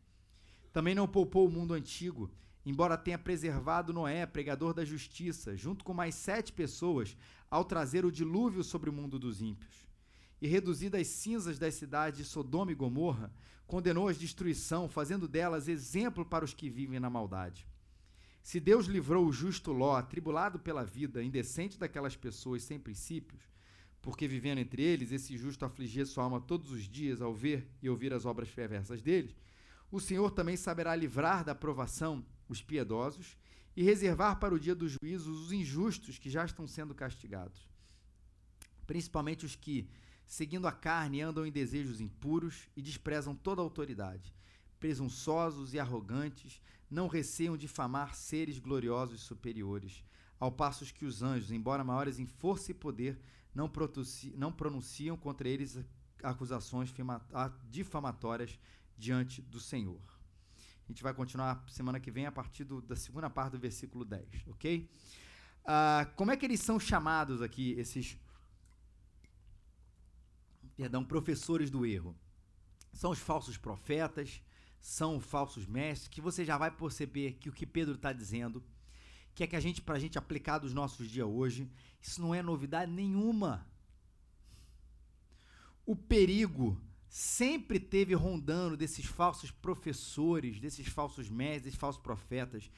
Também 0.74 0.96
não 0.96 1.08
poupou 1.08 1.48
o 1.48 1.52
mundo 1.52 1.74
antigo, 1.74 2.32
embora 2.66 2.98
tenha 2.98 3.18
preservado 3.18 3.94
Noé, 3.94 4.26
pregador 4.26 4.74
da 4.74 4.86
justiça, 4.86 5.56
junto 5.56 5.84
com 5.84 5.94
mais 5.94 6.16
sete 6.16 6.52
pessoas, 6.52 7.16
ao 7.50 7.66
trazer 7.66 8.06
o 8.06 8.12
dilúvio 8.12 8.64
sobre 8.64 8.90
o 8.90 8.94
mundo 8.94 9.18
dos 9.20 9.42
ímpios. 9.42 9.91
E 10.42 10.48
reduzidas 10.48 11.02
as 11.02 11.08
cinzas 11.08 11.60
das 11.60 11.76
cidades 11.76 12.18
de 12.18 12.26
Sodoma 12.26 12.72
e 12.72 12.76
Gomorra, 12.76 13.32
condenou-as 13.68 14.18
destruição, 14.18 14.90
fazendo 14.90 15.28
delas 15.28 15.68
exemplo 15.68 16.26
para 16.26 16.44
os 16.44 16.54
que 16.54 16.70
vivem 16.70 17.00
na 17.00 17.10
maldade. 17.10 17.66
Se 18.44 18.60
Deus 18.60 18.88
livrou 18.88 19.26
o 19.26 19.32
justo 19.32 19.72
Ló, 19.72 19.96
atribulado 19.96 20.60
pela 20.60 20.84
vida 20.84 21.24
indecente 21.24 21.78
daquelas 21.78 22.16
pessoas 22.16 22.64
sem 22.64 22.80
princípios, 22.80 23.42
porque 24.02 24.28
vivendo 24.28 24.58
entre 24.58 24.82
eles, 24.82 25.12
esse 25.12 25.38
justo 25.38 25.64
afligia 25.64 26.06
sua 26.06 26.24
alma 26.24 26.42
todos 26.42 26.72
os 26.72 26.84
dias 26.84 27.22
ao 27.22 27.34
ver 27.34 27.68
e 27.82 27.90
ouvir 27.90 28.12
as 28.14 28.26
obras 28.26 28.50
perversas 28.50 29.02
deles, 29.02 29.36
o 29.92 30.00
Senhor 30.00 30.32
também 30.32 30.58
saberá 30.58 30.96
livrar 30.96 31.46
da 31.46 31.54
provação 31.54 32.26
os 32.50 32.62
piedosos 32.62 33.38
e 33.76 33.84
reservar 33.84 34.40
para 34.40 34.54
o 34.54 34.60
dia 34.60 34.74
do 34.74 34.90
juízo 34.90 35.32
os 35.32 35.52
injustos 35.52 36.18
que 36.18 36.30
já 36.30 36.44
estão 36.44 36.66
sendo 36.66 36.96
castigados, 36.96 37.70
principalmente 38.88 39.46
os 39.46 39.56
que 39.56 39.88
seguindo 40.32 40.66
a 40.66 40.72
carne, 40.72 41.20
andam 41.20 41.46
em 41.46 41.52
desejos 41.52 42.00
impuros 42.00 42.70
e 42.74 42.82
desprezam 42.82 43.36
toda 43.36 43.62
autoridade. 43.62 44.34
Presunçosos 44.80 45.74
e 45.74 45.80
arrogantes, 45.80 46.62
não 46.90 47.10
receiam 47.10 47.58
difamar 47.58 48.16
seres 48.16 48.58
gloriosos 48.58 49.24
superiores, 49.24 50.06
ao 50.40 50.50
passo 50.50 50.86
que 50.94 51.04
os 51.04 51.22
anjos, 51.22 51.52
embora 51.52 51.84
maiores 51.84 52.18
em 52.18 52.26
força 52.26 52.72
e 52.72 52.74
poder, 52.74 53.20
não, 53.54 53.70
não 54.36 54.54
pronunciam 54.54 55.18
contra 55.18 55.50
eles 55.50 55.78
acusações 56.24 56.94
difamatórias 57.70 58.58
diante 58.98 59.42
do 59.42 59.60
Senhor. 59.60 60.02
A 60.86 60.92
gente 60.94 61.04
vai 61.04 61.14
continuar 61.14 61.62
semana 61.68 62.00
que 62.00 62.10
vem 62.10 62.26
a 62.26 62.32
partir 62.32 62.64
do, 62.64 62.82
da 62.82 62.96
segunda 62.96 63.30
parte 63.30 63.52
do 63.52 63.60
versículo 63.60 64.06
10, 64.06 64.46
ok? 64.48 64.90
Uh, 65.64 66.16
como 66.16 66.32
é 66.32 66.38
que 66.38 66.46
eles 66.46 66.62
são 66.62 66.80
chamados 66.80 67.42
aqui, 67.42 67.74
esses 67.74 68.18
perdão, 70.82 71.04
professores 71.06 71.70
do 71.70 71.86
erro. 71.86 72.16
São 72.92 73.12
os 73.12 73.20
falsos 73.20 73.56
profetas, 73.56 74.42
são 74.80 75.18
os 75.18 75.24
falsos 75.24 75.68
mestres, 75.68 76.08
que 76.08 76.20
você 76.20 76.44
já 76.44 76.58
vai 76.58 76.72
perceber 76.72 77.34
que 77.34 77.50
o 77.50 77.54
que 77.54 77.68
Pedro 77.68 77.94
está 77.94 78.12
dizendo, 78.12 78.64
que 79.36 79.44
é 79.44 79.48
que 79.48 79.56
a 79.56 79.60
gente, 79.60 79.80
para 79.80 79.98
a 79.98 80.00
gente 80.00 80.18
aplicar 80.18 80.58
dos 80.58 80.74
nossos 80.74 81.08
dias 81.08 81.28
hoje, 81.28 81.70
isso 82.02 82.20
não 82.20 82.34
é 82.34 82.42
novidade 82.42 82.92
nenhuma. 82.92 83.64
O 85.86 85.96
perigo 85.96 86.82
sempre 87.08 87.80
teve 87.80 88.16
rondando 88.16 88.76
desses 88.76 89.06
falsos 89.06 89.52
professores, 89.52 90.60
desses 90.60 90.88
falsos 90.88 91.30
mestres, 91.30 91.66
desses 91.66 91.80
falsos 91.80 92.02
profetas, 92.02 92.72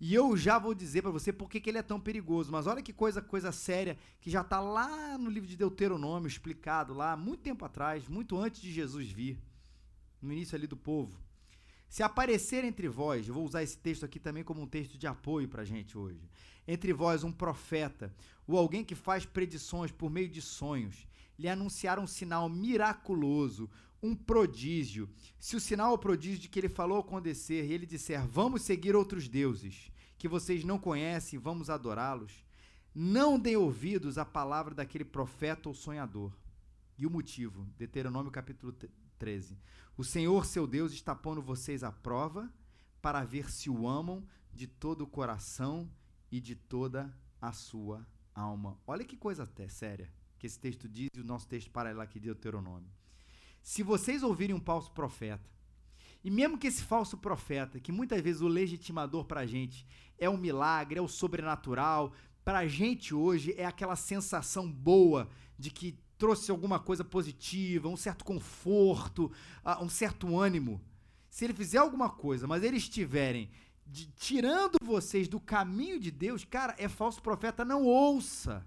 e 0.00 0.14
eu 0.14 0.36
já 0.36 0.58
vou 0.58 0.74
dizer 0.74 1.02
para 1.02 1.10
você 1.10 1.32
por 1.32 1.50
que, 1.50 1.68
ele 1.68 1.78
é 1.78 1.82
tão 1.82 1.98
perigoso. 1.98 2.52
Mas 2.52 2.66
olha 2.66 2.82
que 2.82 2.92
coisa, 2.92 3.20
coisa 3.20 3.50
séria, 3.50 3.98
que 4.20 4.30
já 4.30 4.42
está 4.42 4.60
lá 4.60 5.18
no 5.18 5.28
livro 5.28 5.48
de 5.48 5.56
Deuteronômio, 5.56 6.28
explicado 6.28 6.94
lá, 6.94 7.16
muito 7.16 7.40
tempo 7.40 7.64
atrás, 7.64 8.06
muito 8.08 8.38
antes 8.38 8.60
de 8.60 8.72
Jesus 8.72 9.10
vir, 9.10 9.38
no 10.22 10.32
início 10.32 10.54
ali 10.54 10.66
do 10.66 10.76
povo. 10.76 11.18
Se 11.88 12.02
aparecer 12.02 12.64
entre 12.64 12.86
vós, 12.86 13.26
eu 13.26 13.34
vou 13.34 13.44
usar 13.44 13.62
esse 13.62 13.78
texto 13.78 14.04
aqui 14.04 14.20
também 14.20 14.44
como 14.44 14.60
um 14.60 14.66
texto 14.66 14.96
de 14.96 15.06
apoio 15.06 15.48
para 15.48 15.62
a 15.62 15.64
gente 15.64 15.96
hoje. 15.96 16.28
Entre 16.66 16.92
vós, 16.92 17.24
um 17.24 17.32
profeta, 17.32 18.14
ou 18.46 18.56
alguém 18.58 18.84
que 18.84 18.94
faz 18.94 19.24
predições 19.24 19.90
por 19.90 20.10
meio 20.10 20.28
de 20.28 20.42
sonhos, 20.42 21.08
lhe 21.38 21.48
anunciar 21.48 21.98
um 21.98 22.06
sinal 22.06 22.48
miraculoso, 22.48 23.70
um 24.02 24.14
prodígio. 24.14 25.08
Se 25.38 25.56
o 25.56 25.60
sinal 25.60 25.92
ou 25.92 25.98
prodígio 25.98 26.38
de 26.38 26.48
que 26.48 26.58
ele 26.58 26.68
falou 26.68 26.98
acontecer 26.98 27.64
e 27.64 27.72
ele 27.72 27.86
disser: 27.86 28.26
Vamos 28.26 28.62
seguir 28.62 28.94
outros 28.94 29.28
deuses 29.28 29.90
que 30.16 30.28
vocês 30.28 30.64
não 30.64 30.78
conhecem, 30.78 31.38
vamos 31.38 31.70
adorá-los, 31.70 32.44
não 32.94 33.38
dê 33.38 33.56
ouvidos 33.56 34.18
à 34.18 34.24
palavra 34.24 34.74
daquele 34.74 35.04
profeta 35.04 35.68
ou 35.68 35.74
sonhador. 35.74 36.32
E 36.96 37.06
o 37.06 37.10
motivo, 37.10 37.64
Deuteronômio 37.76 38.32
capítulo 38.32 38.74
13. 39.18 39.56
O 39.96 40.02
Senhor 40.02 40.44
seu 40.44 40.66
Deus 40.66 40.92
está 40.92 41.14
pondo 41.14 41.40
vocês 41.40 41.84
à 41.84 41.92
prova 41.92 42.52
para 43.00 43.24
ver 43.24 43.50
se 43.50 43.70
o 43.70 43.86
amam 43.86 44.26
de 44.52 44.66
todo 44.66 45.02
o 45.02 45.06
coração 45.06 45.88
e 46.30 46.40
de 46.40 46.56
toda 46.56 47.16
a 47.40 47.52
sua 47.52 48.04
alma. 48.34 48.76
Olha 48.86 49.04
que 49.04 49.16
coisa 49.16 49.44
até 49.44 49.68
séria 49.68 50.12
que 50.38 50.46
esse 50.46 50.58
texto 50.58 50.88
diz 50.88 51.08
e 51.14 51.20
o 51.20 51.24
nosso 51.24 51.48
texto 51.48 51.70
paralelo 51.70 52.00
aqui 52.00 52.18
de 52.18 52.26
Deuteronômio. 52.26 52.97
Se 53.68 53.82
vocês 53.82 54.22
ouvirem 54.22 54.56
um 54.56 54.60
falso 54.62 54.90
profeta, 54.92 55.46
e 56.24 56.30
mesmo 56.30 56.56
que 56.56 56.68
esse 56.68 56.82
falso 56.82 57.18
profeta, 57.18 57.78
que 57.78 57.92
muitas 57.92 58.18
vezes 58.22 58.40
o 58.40 58.48
legitimador 58.48 59.26
para 59.26 59.40
a 59.40 59.46
gente 59.46 59.86
é 60.18 60.28
um 60.28 60.38
milagre, 60.38 60.98
é 60.98 61.02
o 61.02 61.06
sobrenatural, 61.06 62.14
para 62.42 62.60
a 62.60 62.66
gente 62.66 63.14
hoje 63.14 63.54
é 63.58 63.66
aquela 63.66 63.94
sensação 63.94 64.72
boa 64.72 65.28
de 65.58 65.70
que 65.70 65.98
trouxe 66.16 66.50
alguma 66.50 66.80
coisa 66.80 67.04
positiva, 67.04 67.90
um 67.90 67.96
certo 67.96 68.24
conforto, 68.24 69.30
uh, 69.62 69.84
um 69.84 69.88
certo 69.90 70.34
ânimo. 70.34 70.80
Se 71.28 71.44
ele 71.44 71.52
fizer 71.52 71.76
alguma 71.76 72.08
coisa, 72.08 72.46
mas 72.46 72.62
eles 72.62 72.84
estiverem 72.84 73.50
de, 73.86 74.06
tirando 74.12 74.78
vocês 74.82 75.28
do 75.28 75.38
caminho 75.38 76.00
de 76.00 76.10
Deus, 76.10 76.42
cara, 76.42 76.74
é 76.78 76.88
falso 76.88 77.20
profeta, 77.20 77.66
não 77.66 77.84
ouça. 77.84 78.66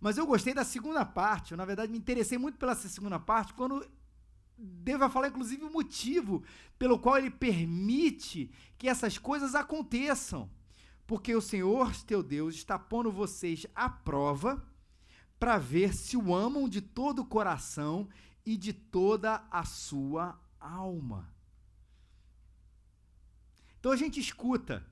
Mas 0.00 0.16
eu 0.16 0.26
gostei 0.26 0.54
da 0.54 0.64
segunda 0.64 1.04
parte. 1.04 1.52
Eu, 1.52 1.58
na 1.58 1.64
verdade, 1.64 1.90
me 1.90 1.98
interessei 1.98 2.38
muito 2.38 2.56
pela 2.56 2.74
segunda 2.74 3.18
parte 3.18 3.52
quando 3.52 3.84
Deus 4.58 4.98
vai 4.98 5.08
falar, 5.08 5.28
inclusive, 5.28 5.64
o 5.64 5.72
motivo 5.72 6.42
pelo 6.78 6.98
qual 6.98 7.16
ele 7.16 7.30
permite 7.30 8.50
que 8.76 8.88
essas 8.88 9.16
coisas 9.16 9.54
aconteçam. 9.54 10.50
Porque 11.06 11.34
o 11.34 11.40
Senhor, 11.40 11.94
teu 12.04 12.22
Deus, 12.22 12.54
está 12.56 12.78
pondo 12.78 13.10
vocês 13.10 13.66
à 13.74 13.88
prova 13.88 14.62
para 15.38 15.56
ver 15.56 15.94
se 15.94 16.16
o 16.16 16.34
amam 16.34 16.68
de 16.68 16.80
todo 16.80 17.20
o 17.20 17.26
coração 17.26 18.08
e 18.44 18.56
de 18.56 18.72
toda 18.72 19.46
a 19.50 19.64
sua 19.64 20.38
alma. 20.58 21.32
Então 23.78 23.92
a 23.92 23.96
gente 23.96 24.18
escuta 24.18 24.84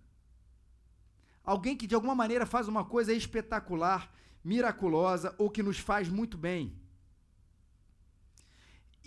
alguém 1.43 1.77
que 1.77 1.87
de 1.87 1.95
alguma 1.95 2.15
maneira 2.15 2.47
faz 2.47 2.69
uma 2.69 2.85
coisa 2.85 3.13
espetacular 3.13 4.13
miraculosa 4.45 5.35
ou 5.39 5.51
que 5.51 5.63
nos 5.63 5.79
faz 5.79 6.09
muito 6.09 6.39
bem. 6.39 6.73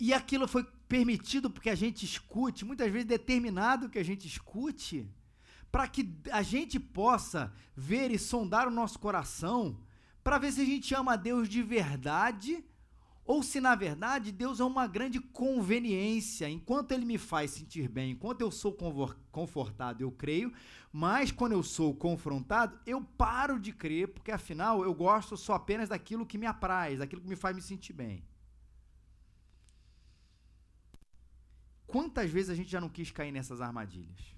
E 0.00 0.14
aquilo 0.14 0.48
foi 0.48 0.64
permitido 0.88 1.50
porque 1.50 1.68
a 1.68 1.74
gente 1.74 2.06
escute, 2.06 2.64
muitas 2.64 2.90
vezes 2.90 3.06
determinado 3.06 3.90
que 3.90 3.98
a 3.98 4.02
gente 4.02 4.26
escute, 4.26 5.06
para 5.70 5.86
que 5.86 6.10
a 6.32 6.40
gente 6.40 6.80
possa 6.80 7.52
ver 7.76 8.10
e 8.10 8.18
sondar 8.18 8.66
o 8.66 8.70
nosso 8.70 8.98
coração, 8.98 9.78
para 10.24 10.38
ver 10.38 10.52
se 10.52 10.62
a 10.62 10.64
gente 10.64 10.94
ama 10.94 11.12
a 11.12 11.16
Deus 11.16 11.48
de 11.48 11.62
verdade 11.62 12.64
ou 13.26 13.42
se 13.42 13.60
na 13.60 13.74
verdade 13.74 14.32
Deus 14.32 14.58
é 14.58 14.64
uma 14.64 14.86
grande 14.86 15.20
conveniência. 15.20 16.48
Enquanto 16.48 16.92
Ele 16.92 17.04
me 17.04 17.18
faz 17.18 17.50
sentir 17.52 17.86
bem, 17.86 18.12
enquanto 18.12 18.40
eu 18.40 18.50
sou 18.50 18.76
confortado, 19.30 20.02
eu 20.02 20.10
creio, 20.10 20.50
mas 20.90 21.30
quando 21.30 21.52
eu 21.52 21.62
sou 21.62 21.94
confrontado, 21.94 22.80
eu 22.86 23.02
paro 23.02 23.60
de 23.60 23.70
crer, 23.70 24.08
porque 24.08 24.32
afinal 24.32 24.82
eu 24.82 24.94
gosto 24.94 25.36
só 25.36 25.52
apenas 25.52 25.90
daquilo 25.90 26.26
que 26.26 26.38
me 26.38 26.46
apraz, 26.46 26.98
daquilo 26.98 27.20
que 27.20 27.28
me 27.28 27.36
faz 27.36 27.54
me 27.54 27.62
sentir 27.62 27.92
bem. 27.92 28.24
Quantas 31.90 32.30
vezes 32.30 32.50
a 32.50 32.54
gente 32.54 32.70
já 32.70 32.80
não 32.80 32.88
quis 32.88 33.10
cair 33.10 33.32
nessas 33.32 33.60
armadilhas? 33.60 34.34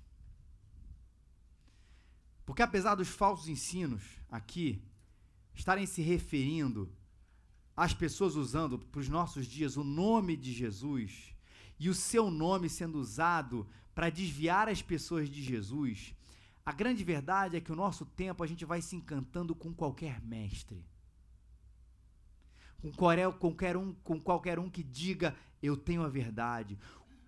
Porque 2.47 2.63
apesar 2.63 2.95
dos 2.95 3.09
falsos 3.09 3.49
ensinos 3.49 4.03
aqui 4.31 4.83
estarem 5.55 5.87
se 5.87 6.01
referindo 6.03 6.91
as 7.77 7.95
pessoas 7.95 8.37
usando 8.37 8.79
para 8.79 9.01
os 9.01 9.09
nossos 9.09 9.47
dias 9.47 9.77
o 9.77 9.85
nome 9.85 10.37
de 10.37 10.53
Jesus 10.53 11.35
e 11.79 11.89
o 11.89 11.95
seu 11.95 12.31
nome 12.31 12.69
sendo 12.69 12.99
usado 12.99 13.69
para 13.95 14.11
desviar 14.11 14.69
as 14.69 14.81
pessoas 14.81 15.29
de 15.29 15.43
Jesus, 15.43 16.15
a 16.65 16.73
grande 16.73 17.05
verdade 17.05 17.57
é 17.57 17.61
que 17.61 17.73
o 17.73 17.77
nosso 17.77 18.07
tempo 18.07 18.43
a 18.43 18.47
gente 18.47 18.65
vai 18.65 18.81
se 18.81 18.97
encantando 18.97 19.55
com 19.55 19.75
qualquer 19.75 20.23
mestre. 20.23 20.85
Com 22.81 22.91
qualquer 22.93 23.77
um, 23.77 23.93
com 23.95 24.21
qualquer 24.21 24.59
um 24.59 24.71
que 24.71 24.83
diga 24.83 25.37
eu 25.63 25.77
tenho 25.77 26.03
a 26.03 26.09
verdade. 26.09 26.79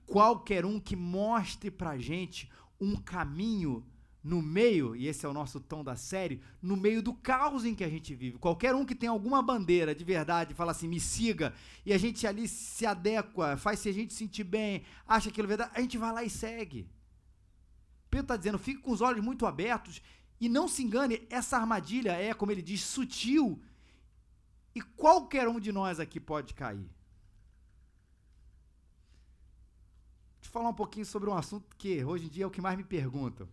Qualquer 0.07 0.65
um 0.65 0.79
que 0.79 0.97
mostre 0.97 1.71
para 1.71 1.99
gente 1.99 2.51
um 2.81 2.97
caminho 2.97 3.85
no 4.25 4.41
meio, 4.41 4.97
e 4.97 5.07
esse 5.07 5.27
é 5.27 5.29
o 5.29 5.35
nosso 5.35 5.61
tom 5.61 5.85
da 5.85 5.97
série, 5.97 6.41
no 6.63 6.79
meio 6.79 7.03
do 7.03 7.13
caos 7.13 7.63
em 7.67 7.75
que 7.75 7.85
a 7.85 7.89
gente 7.91 8.15
vive. 8.15 8.39
Qualquer 8.39 8.75
um 8.75 8.85
que 8.87 8.95
tem 8.95 9.07
alguma 9.07 9.43
bandeira 9.43 9.95
de 9.95 10.03
verdade, 10.03 10.55
fala 10.55 10.73
assim, 10.73 10.89
me 10.89 10.99
siga, 10.99 11.53
e 11.85 11.93
a 11.93 11.99
gente 11.99 12.27
ali 12.27 12.49
se 12.49 12.87
adequa, 12.87 13.59
faz 13.59 13.81
se 13.81 13.91
a 13.91 13.93
gente 13.93 14.15
sentir 14.15 14.45
bem, 14.45 14.83
acha 15.07 15.29
aquilo 15.29 15.47
verdade, 15.47 15.73
a 15.75 15.81
gente 15.83 15.99
vai 15.99 16.11
lá 16.11 16.25
e 16.25 16.31
segue. 16.31 16.89
Pedro 18.09 18.25
está 18.25 18.37
dizendo, 18.37 18.59
fique 18.59 18.81
com 18.81 18.93
os 18.93 19.03
olhos 19.03 19.23
muito 19.23 19.45
abertos 19.45 20.01
e 20.41 20.49
não 20.49 20.69
se 20.69 20.83
engane, 20.83 21.27
essa 21.29 21.59
armadilha 21.59 22.13
é, 22.13 22.33
como 22.33 22.51
ele 22.51 22.63
diz, 22.63 22.81
sutil 22.81 23.61
e 24.75 24.81
qualquer 24.81 25.47
um 25.49 25.61
de 25.61 25.71
nós 25.71 26.01
aqui 26.01 26.19
pode 26.19 26.55
cair. 26.55 26.89
Eu 30.45 30.51
falar 30.51 30.69
um 30.69 30.75
pouquinho 30.75 31.07
sobre 31.07 31.29
um 31.29 31.35
assunto 31.35 31.75
que 31.77 32.05
hoje 32.05 32.27
em 32.27 32.29
dia 32.29 32.45
é 32.45 32.47
o 32.47 32.51
que 32.51 32.61
mais 32.61 32.77
me 32.77 32.85
perguntam 32.85 33.49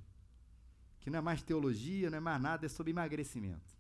que 1.02 1.10
não 1.10 1.18
é 1.18 1.22
mais 1.22 1.42
teologia, 1.42 2.10
não 2.10 2.18
é 2.18 2.22
mais 2.22 2.42
nada, 2.42 2.66
é 2.66 2.70
sobre 2.70 2.92
emagrecimento. 2.92 3.76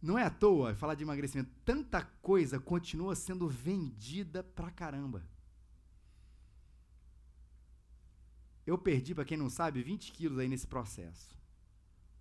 Não 0.00 0.16
é 0.16 0.24
à 0.24 0.30
toa 0.30 0.74
falar 0.74 0.94
de 0.94 1.02
emagrecimento. 1.02 1.50
Tanta 1.64 2.02
coisa 2.22 2.58
continua 2.58 3.14
sendo 3.14 3.48
vendida 3.48 4.42
pra 4.42 4.70
caramba. 4.70 5.28
Eu 8.64 8.78
perdi, 8.78 9.14
para 9.14 9.24
quem 9.24 9.36
não 9.36 9.50
sabe, 9.50 9.82
20 9.82 10.12
quilos 10.12 10.38
aí 10.38 10.48
nesse 10.48 10.66
processo. 10.66 11.36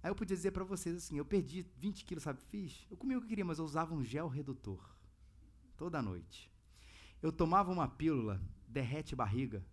Aí 0.01 0.09
eu 0.09 0.15
podia 0.15 0.35
dizer 0.35 0.51
para 0.51 0.63
vocês 0.63 0.95
assim: 0.95 1.17
eu 1.17 1.25
perdi 1.25 1.65
20 1.77 2.03
quilos, 2.03 2.23
sabe? 2.23 2.41
Fiz. 2.49 2.87
Eu 2.89 2.97
comia 2.97 3.17
o 3.17 3.21
que 3.21 3.25
eu 3.25 3.29
queria, 3.29 3.45
mas 3.45 3.59
eu 3.59 3.65
usava 3.65 3.93
um 3.93 4.03
gel 4.03 4.27
redutor. 4.27 4.83
Toda 5.77 6.01
noite. 6.01 6.51
Eu 7.21 7.31
tomava 7.31 7.71
uma 7.71 7.87
pílula, 7.87 8.41
derrete 8.67 9.15
barriga 9.15 9.63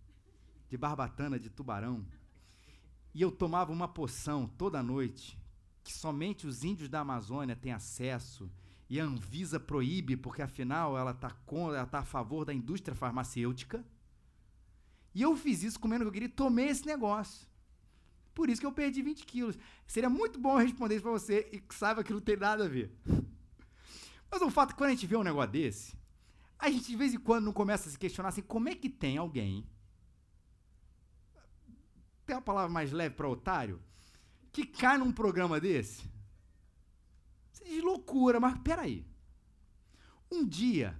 de 0.69 0.77
barbatana 0.77 1.39
de 1.39 1.49
tubarão. 1.49 2.05
E 3.13 3.21
eu 3.21 3.31
tomava 3.31 3.71
uma 3.71 3.87
poção 3.87 4.47
toda 4.47 4.83
noite, 4.83 5.39
que 5.83 5.93
somente 5.93 6.45
os 6.45 6.63
índios 6.63 6.89
da 6.89 6.99
Amazônia 6.99 7.55
têm 7.55 7.71
acesso, 7.71 8.51
e 8.89 8.99
a 8.99 9.03
Anvisa 9.03 9.59
proíbe, 9.59 10.15
porque 10.15 10.41
afinal 10.41 10.97
ela 10.97 11.11
está 11.11 11.29
tá 11.89 11.99
a 11.99 12.05
favor 12.05 12.45
da 12.45 12.53
indústria 12.53 12.95
farmacêutica. 12.95 13.83
E 15.13 15.21
eu 15.21 15.35
fiz 15.35 15.63
isso 15.63 15.79
comendo 15.79 16.03
o 16.03 16.05
que 16.05 16.09
eu 16.09 16.13
queria 16.13 16.29
tomei 16.29 16.67
esse 16.69 16.85
negócio. 16.85 17.47
Por 18.33 18.49
isso 18.49 18.61
que 18.61 18.67
eu 18.67 18.71
perdi 18.71 19.01
20 19.01 19.25
quilos. 19.25 19.57
Seria 19.85 20.09
muito 20.09 20.39
bom 20.39 20.57
responder 20.57 20.95
isso 20.95 21.03
para 21.03 21.11
você 21.11 21.49
e 21.51 21.59
que 21.59 21.73
saiba 21.73 22.03
que 22.03 22.13
não 22.13 22.21
tem 22.21 22.37
nada 22.37 22.65
a 22.65 22.67
ver. 22.67 22.95
Mas 24.29 24.41
o 24.41 24.49
fato 24.51 24.69
é 24.69 24.73
que 24.73 24.77
quando 24.77 24.89
a 24.89 24.93
gente 24.93 25.07
vê 25.07 25.17
um 25.17 25.23
negócio 25.23 25.51
desse, 25.51 25.97
a 26.59 26.69
gente 26.69 26.87
de 26.87 26.95
vez 26.95 27.13
em 27.13 27.19
quando 27.19 27.45
não 27.45 27.53
começa 27.53 27.87
a 27.87 27.91
se 27.91 27.97
questionar 27.97 28.29
assim, 28.29 28.41
como 28.41 28.69
é 28.69 28.75
que 28.75 28.89
tem 28.89 29.17
alguém 29.17 29.67
tem 32.27 32.35
uma 32.35 32.41
palavra 32.41 32.69
mais 32.69 32.91
leve 32.91 33.15
para 33.15 33.29
otário? 33.29 33.81
Que 34.51 34.65
cai 34.65 34.97
num 34.97 35.13
programa 35.13 35.61
desse? 35.61 36.03
Você 37.53 37.63
diz 37.63 37.81
loucura, 37.81 38.37
mas 38.37 38.59
peraí. 38.59 39.07
Um 40.29 40.45
dia, 40.45 40.99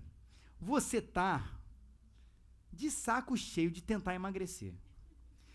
você 0.60 1.02
tá 1.02 1.60
de 2.72 2.90
saco 2.90 3.36
cheio 3.36 3.70
de 3.70 3.84
tentar 3.84 4.16
emagrecer. 4.16 4.74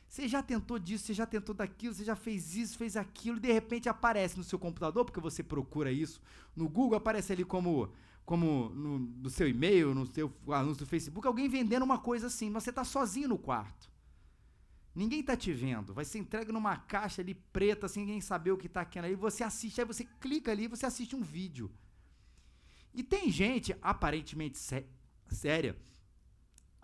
Você 0.07 0.29
já 0.29 0.43
tentou 0.43 0.79
disso, 0.79 1.07
você 1.07 1.15
já 1.15 1.25
tentou 1.25 1.55
daquilo, 1.55 1.95
você 1.95 2.05
já 2.05 2.15
fez 2.15 2.55
isso, 2.55 2.77
fez 2.77 2.95
aquilo, 2.95 3.38
e 3.38 3.41
de 3.41 3.51
repente 3.51 3.88
aparece 3.88 4.37
no 4.37 4.45
seu 4.45 4.59
computador, 4.59 5.07
porque 5.07 5.21
você 5.21 5.43
procura 5.43 5.91
isso 5.91 6.21
no 6.55 6.69
Google, 6.69 6.99
aparece 6.99 7.33
ali 7.33 7.47
como, 7.47 7.91
como 8.25 8.71
no, 8.71 8.99
no 8.99 9.31
seu 9.31 9.49
e-mail, 9.49 9.95
no 9.95 10.07
seu 10.07 10.33
anúncio 10.49 10.85
do 10.85 10.89
Facebook, 10.89 11.27
alguém 11.27 11.49
vendendo 11.49 11.83
uma 11.83 11.99
coisa 11.99 12.29
assim, 12.29 12.51
mas 12.51 12.65
você 12.65 12.71
está 12.71 12.85
sozinho 12.85 13.29
no 13.29 13.39
quarto. 13.39 13.91
Ninguém 14.95 15.21
está 15.21 15.37
te 15.37 15.53
vendo. 15.53 15.95
Vai 15.95 16.05
ser 16.05 16.19
entregue 16.19 16.53
numa 16.53 16.77
caixa 16.77 17.23
ali 17.23 17.35
preta, 17.35 17.89
sem 17.89 18.05
ninguém 18.05 18.21
saber 18.21 18.53
o 18.53 18.59
que 18.59 18.67
está 18.67 18.83
aqui 18.83 18.99
ali. 18.99 19.15
Você 19.15 19.43
assiste, 19.43 19.81
aí 19.81 19.87
você 19.87 20.05
clica 20.21 20.53
ali 20.53 20.65
e 20.65 20.69
você 20.69 20.85
assiste 20.85 21.17
um 21.17 21.23
vídeo. 21.23 21.71
E 22.95 23.03
tem 23.03 23.31
gente, 23.31 23.75
aparentemente 23.81 24.59
sé 24.59 24.87
séria, 25.31 25.75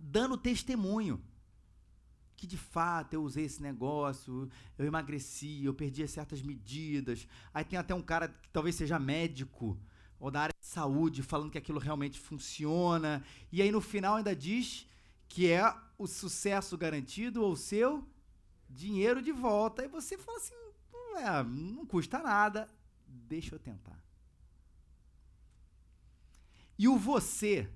dando 0.03 0.39
testemunho. 0.39 1.23
Que 2.35 2.47
de 2.47 2.57
fato 2.57 3.15
eu 3.15 3.23
usei 3.23 3.45
esse 3.45 3.61
negócio, 3.61 4.49
eu 4.79 4.87
emagreci, 4.87 5.65
eu 5.65 5.75
perdi 5.75 6.07
certas 6.07 6.41
medidas. 6.41 7.27
Aí 7.53 7.65
tem 7.65 7.79
até 7.79 7.95
um 7.95 8.01
cara 8.01 8.29
que 8.29 8.49
talvez 8.51 8.77
seja 8.77 8.99
médico 8.99 9.79
ou 10.21 10.31
da 10.31 10.43
área 10.43 10.55
de 10.59 10.67
saúde 10.67 11.23
falando 11.23 11.51
que 11.51 11.59
aquilo 11.59 11.79
realmente 11.79 12.19
funciona. 12.19 13.25
E 13.53 13.63
aí 13.63 13.71
no 13.71 13.81
final 13.81 14.17
ainda 14.17 14.35
diz 14.35 14.87
que 15.29 15.51
é 15.51 15.75
o 15.97 16.07
sucesso 16.07 16.77
garantido 16.77 17.43
ou 17.43 17.57
seu 17.57 18.07
dinheiro 18.69 19.23
de 19.23 19.33
volta. 19.33 19.85
E 19.85 19.89
você 19.89 20.19
fala 20.19 20.39
assim: 20.39 20.55
não, 20.93 21.19
é, 21.19 21.45
não 21.45 21.87
custa 21.87 22.19
nada, 22.19 22.69
deixa 23.07 23.55
eu 23.55 23.59
tentar. 23.59 24.03
E 26.79 26.87
o 26.87 26.97
você, 26.97 27.69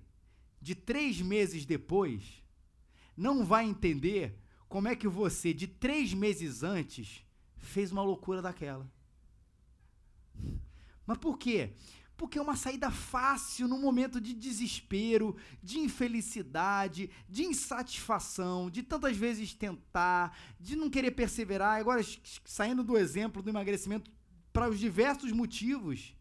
de 0.60 0.74
três 0.74 1.20
meses 1.20 1.66
depois, 1.66 2.42
não 3.16 3.44
vai 3.44 3.64
entender 3.64 4.38
como 4.68 4.88
é 4.88 4.94
que 4.94 5.08
você, 5.08 5.52
de 5.52 5.66
três 5.66 6.14
meses 6.14 6.62
antes, 6.62 7.26
fez 7.56 7.90
uma 7.90 8.02
loucura 8.02 8.40
daquela. 8.40 8.90
Mas 11.04 11.18
por 11.18 11.36
quê? 11.36 11.72
Porque 12.22 12.38
é 12.38 12.42
uma 12.42 12.54
saída 12.54 12.88
fácil 12.88 13.66
no 13.66 13.76
momento 13.76 14.20
de 14.20 14.32
desespero, 14.32 15.34
de 15.60 15.80
infelicidade, 15.80 17.10
de 17.28 17.42
insatisfação, 17.42 18.70
de 18.70 18.80
tantas 18.80 19.16
vezes 19.16 19.52
tentar, 19.52 20.38
de 20.60 20.76
não 20.76 20.88
querer 20.88 21.10
perseverar. 21.10 21.80
Agora, 21.80 22.00
saindo 22.44 22.84
do 22.84 22.96
exemplo 22.96 23.42
do 23.42 23.50
emagrecimento 23.50 24.08
para 24.52 24.70
os 24.70 24.78
diversos 24.78 25.32
motivos. 25.32 26.14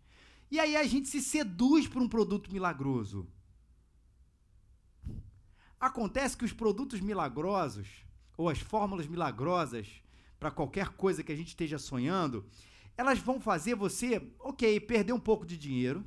E 0.49 0.59
aí 0.59 0.75
a 0.75 0.83
gente 0.85 1.07
se 1.07 1.21
seduz 1.21 1.87
por 1.87 2.01
um 2.01 2.09
produto 2.09 2.51
milagroso. 2.51 3.27
Acontece 5.79 6.35
que 6.35 6.45
os 6.45 6.51
produtos 6.51 6.99
milagrosos, 6.99 7.87
ou 8.35 8.49
as 8.49 8.57
fórmulas 8.57 9.05
milagrosas, 9.05 9.87
para 10.39 10.49
qualquer 10.49 10.89
coisa 10.89 11.21
que 11.21 11.31
a 11.31 11.35
gente 11.35 11.49
esteja 11.49 11.77
sonhando, 11.77 12.43
elas 12.97 13.19
vão 13.19 13.39
fazer 13.39 13.75
você, 13.75 14.31
ok, 14.39 14.79
perder 14.79 15.13
um 15.13 15.19
pouco 15.19 15.45
de 15.45 15.57
dinheiro, 15.57 16.05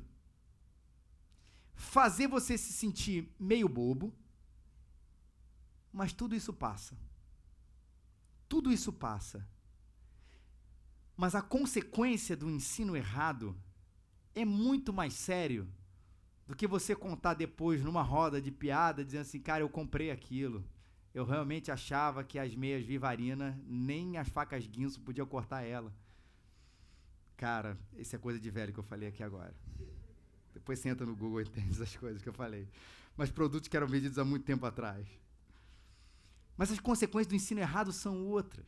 fazer 1.73 2.27
você 2.27 2.57
se 2.57 2.73
sentir 2.73 3.33
meio 3.39 3.67
bobo, 3.67 4.13
mas 5.91 6.13
tudo 6.13 6.35
isso 6.35 6.53
passa. 6.53 6.97
Tudo 8.47 8.71
isso 8.71 8.91
passa. 8.93 9.47
Mas 11.17 11.35
a 11.35 11.41
consequência 11.41 12.35
do 12.35 12.49
ensino 12.49 12.95
errado 12.95 13.57
é 14.33 14.43
muito 14.43 14.91
mais 14.91 15.13
sério 15.13 15.67
do 16.45 16.55
que 16.55 16.67
você 16.67 16.95
contar 16.95 17.33
depois 17.33 17.83
numa 17.83 18.01
roda 18.01 18.41
de 18.41 18.51
piada 18.51 19.03
dizendo 19.03 19.21
assim, 19.21 19.39
cara, 19.39 19.63
eu 19.63 19.69
comprei 19.69 20.11
aquilo. 20.11 20.63
Eu 21.13 21.25
realmente 21.25 21.71
achava 21.71 22.23
que 22.23 22.37
as 22.37 22.53
meias 22.53 22.85
Vivarina, 22.85 23.59
nem 23.65 24.17
as 24.17 24.27
facas 24.27 24.67
guinso 24.67 24.99
podiam 25.01 25.25
cortar 25.25 25.63
ela. 25.63 25.93
Cara, 27.37 27.77
isso 27.97 28.15
é 28.15 28.19
coisa 28.19 28.39
de 28.39 28.49
velho 28.49 28.73
que 28.73 28.79
eu 28.79 28.83
falei 28.83 29.09
aqui 29.09 29.21
agora. 29.23 29.53
Depois 30.53 30.79
você 30.79 30.89
entra 30.89 31.05
no 31.05 31.15
Google 31.15 31.41
e 31.41 31.43
entende 31.43 31.71
essas 31.71 31.95
coisas 31.95 32.21
que 32.21 32.29
eu 32.29 32.33
falei. 32.33 32.67
Mas 33.17 33.29
produtos 33.29 33.67
que 33.67 33.75
eram 33.75 33.87
vendidos 33.87 34.17
há 34.17 34.25
muito 34.25 34.45
tempo 34.45 34.65
atrás. 34.65 35.07
Mas 36.57 36.71
as 36.71 36.79
consequências 36.79 37.27
do 37.27 37.35
ensino 37.35 37.59
errado 37.59 37.91
são 37.91 38.25
outras. 38.25 38.65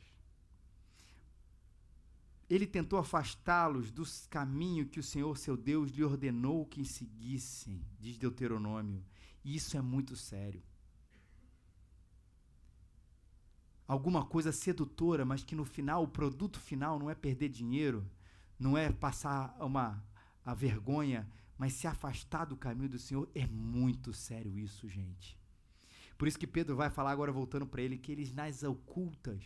Ele 2.50 2.66
tentou 2.66 2.98
afastá-los 2.98 3.92
do 3.92 4.04
caminho 4.30 4.88
que 4.88 5.00
o 5.00 5.04
Senhor, 5.04 5.38
seu 5.38 5.58
Deus, 5.58 5.92
lhe 5.92 6.04
ordenou 6.04 6.66
que 6.66 6.84
seguissem, 6.86 7.86
diz 8.00 8.18
Deuteronômio. 8.18 9.04
E 9.44 9.56
isso 9.56 9.78
é 9.78 9.82
muito 9.82 10.16
sério. 10.16 10.62
Alguma 13.88 14.26
coisa 14.26 14.52
sedutora, 14.52 15.24
mas 15.24 15.44
que 15.44 15.56
no 15.56 15.64
final, 15.64 16.04
o 16.04 16.08
produto 16.08 16.60
final 16.60 17.00
não 17.00 17.10
é 17.10 17.16
perder 17.16 17.50
dinheiro, 17.50 18.06
não 18.60 18.78
é 18.78 18.92
passar 18.92 19.56
uma, 19.60 20.04
a 20.44 20.54
vergonha, 20.54 21.30
mas 21.58 21.74
se 21.74 21.88
afastar 21.88 22.46
do 22.46 22.56
caminho 22.56 22.90
do 22.90 23.00
Senhor. 23.00 23.30
É 23.34 23.46
muito 23.48 24.14
sério 24.14 24.58
isso, 24.58 24.88
gente. 24.88 25.38
Por 26.18 26.28
isso 26.28 26.40
que 26.40 26.48
Pedro 26.48 26.76
vai 26.76 26.90
falar 26.90 27.12
agora, 27.12 27.32
voltando 27.32 27.68
para 27.68 27.82
ele, 27.82 27.98
que 27.98 28.12
eles 28.12 28.32
nas 28.32 28.64
ocultas 28.64 29.44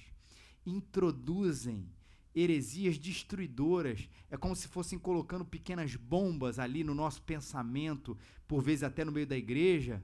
introduzem 0.65 1.89
heresias 2.33 2.97
destruidoras. 2.97 4.07
É 4.29 4.37
como 4.37 4.55
se 4.55 4.67
fossem 4.67 4.97
colocando 4.97 5.43
pequenas 5.43 5.95
bombas 5.95 6.59
ali 6.59 6.83
no 6.83 6.95
nosso 6.95 7.21
pensamento, 7.23 8.17
por 8.47 8.61
vezes 8.61 8.83
até 8.83 9.03
no 9.03 9.11
meio 9.11 9.27
da 9.27 9.37
igreja, 9.37 10.01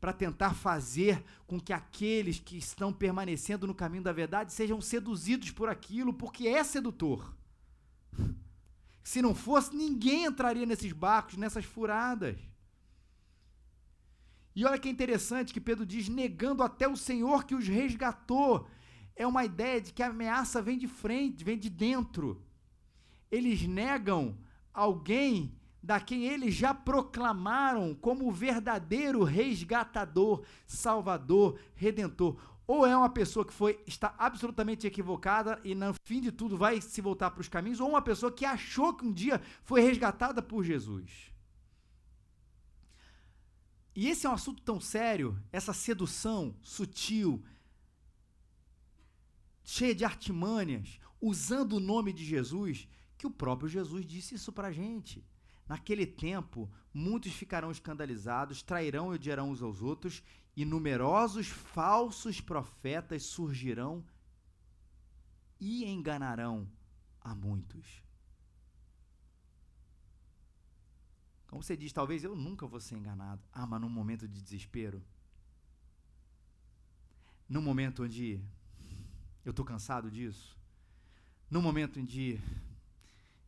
para 0.00 0.12
tentar 0.12 0.54
fazer 0.54 1.22
com 1.46 1.60
que 1.60 1.72
aqueles 1.72 2.38
que 2.38 2.56
estão 2.56 2.92
permanecendo 2.92 3.66
no 3.66 3.74
caminho 3.74 4.02
da 4.02 4.12
verdade 4.12 4.52
sejam 4.52 4.80
seduzidos 4.80 5.50
por 5.50 5.68
aquilo, 5.68 6.12
porque 6.12 6.48
é 6.48 6.64
sedutor. 6.64 7.34
Se 9.04 9.20
não 9.20 9.34
fosse, 9.34 9.76
ninguém 9.76 10.24
entraria 10.24 10.64
nesses 10.64 10.90
barcos, 10.92 11.36
nessas 11.36 11.66
furadas. 11.66 12.38
E 14.56 14.64
olha 14.64 14.78
que 14.78 14.88
interessante 14.88 15.52
que 15.52 15.60
Pedro 15.60 15.84
diz: 15.84 16.08
negando 16.08 16.62
até 16.62 16.88
o 16.88 16.96
Senhor 16.96 17.44
que 17.44 17.54
os 17.54 17.68
resgatou. 17.68 18.66
É 19.14 19.26
uma 19.26 19.44
ideia 19.44 19.80
de 19.80 19.92
que 19.92 20.02
a 20.02 20.08
ameaça 20.08 20.60
vem 20.60 20.78
de 20.78 20.88
frente, 20.88 21.44
vem 21.44 21.58
de 21.58 21.68
dentro. 21.68 22.42
Eles 23.30 23.62
negam 23.62 24.36
alguém 24.72 25.54
da 25.82 26.00
quem 26.00 26.24
eles 26.24 26.54
já 26.54 26.72
proclamaram 26.72 27.94
como 27.94 28.26
o 28.26 28.32
verdadeiro 28.32 29.22
resgatador, 29.22 30.42
salvador, 30.66 31.60
redentor. 31.74 32.40
Ou 32.66 32.86
é 32.86 32.96
uma 32.96 33.10
pessoa 33.10 33.44
que 33.44 33.52
foi 33.52 33.82
está 33.86 34.14
absolutamente 34.18 34.86
equivocada 34.86 35.60
e 35.62 35.74
no 35.74 35.94
fim 36.06 36.20
de 36.20 36.32
tudo 36.32 36.56
vai 36.56 36.80
se 36.80 37.00
voltar 37.00 37.30
para 37.30 37.42
os 37.42 37.48
caminhos, 37.48 37.80
ou 37.80 37.88
uma 37.88 38.00
pessoa 38.00 38.32
que 38.32 38.44
achou 38.44 38.94
que 38.94 39.04
um 39.04 39.12
dia 39.12 39.40
foi 39.62 39.82
resgatada 39.82 40.40
por 40.40 40.64
Jesus. 40.64 41.30
E 43.94 44.08
esse 44.08 44.26
é 44.26 44.30
um 44.30 44.34
assunto 44.34 44.62
tão 44.62 44.80
sério, 44.80 45.40
essa 45.52 45.72
sedução 45.72 46.56
sutil, 46.62 47.44
cheia 49.62 49.94
de 49.94 50.04
artimanhas, 50.04 50.98
usando 51.20 51.74
o 51.74 51.80
nome 51.80 52.12
de 52.12 52.24
Jesus, 52.24 52.88
que 53.16 53.26
o 53.26 53.30
próprio 53.30 53.68
Jesus 53.68 54.04
disse 54.04 54.34
isso 54.34 54.52
para 54.52 54.68
a 54.68 54.72
gente. 54.72 55.24
Naquele 55.66 56.06
tempo, 56.06 56.70
muitos 56.92 57.32
ficarão 57.32 57.70
escandalizados, 57.70 58.62
trairão 58.62 59.12
e 59.12 59.14
odiarão 59.14 59.50
uns 59.50 59.62
aos 59.62 59.80
outros, 59.80 60.22
e 60.56 60.64
numerosos 60.64 61.48
falsos 61.48 62.40
profetas 62.40 63.24
surgirão 63.24 64.04
e 65.60 65.84
enganarão 65.84 66.68
a 67.20 67.34
muitos. 67.34 68.02
Como 71.46 71.62
você 71.62 71.76
diz, 71.76 71.92
talvez 71.92 72.24
eu 72.24 72.34
nunca 72.34 72.66
vou 72.66 72.80
ser 72.80 72.96
enganado. 72.96 73.42
Ah, 73.52 73.66
mas 73.66 73.80
num 73.80 73.88
momento 73.88 74.26
de 74.26 74.42
desespero, 74.42 75.02
num 77.48 77.62
momento 77.62 78.02
onde 78.02 78.40
eu 79.44 79.50
estou 79.50 79.64
cansado 79.64 80.10
disso, 80.10 80.58
num 81.50 81.62
momento 81.62 82.04
que 82.04 82.40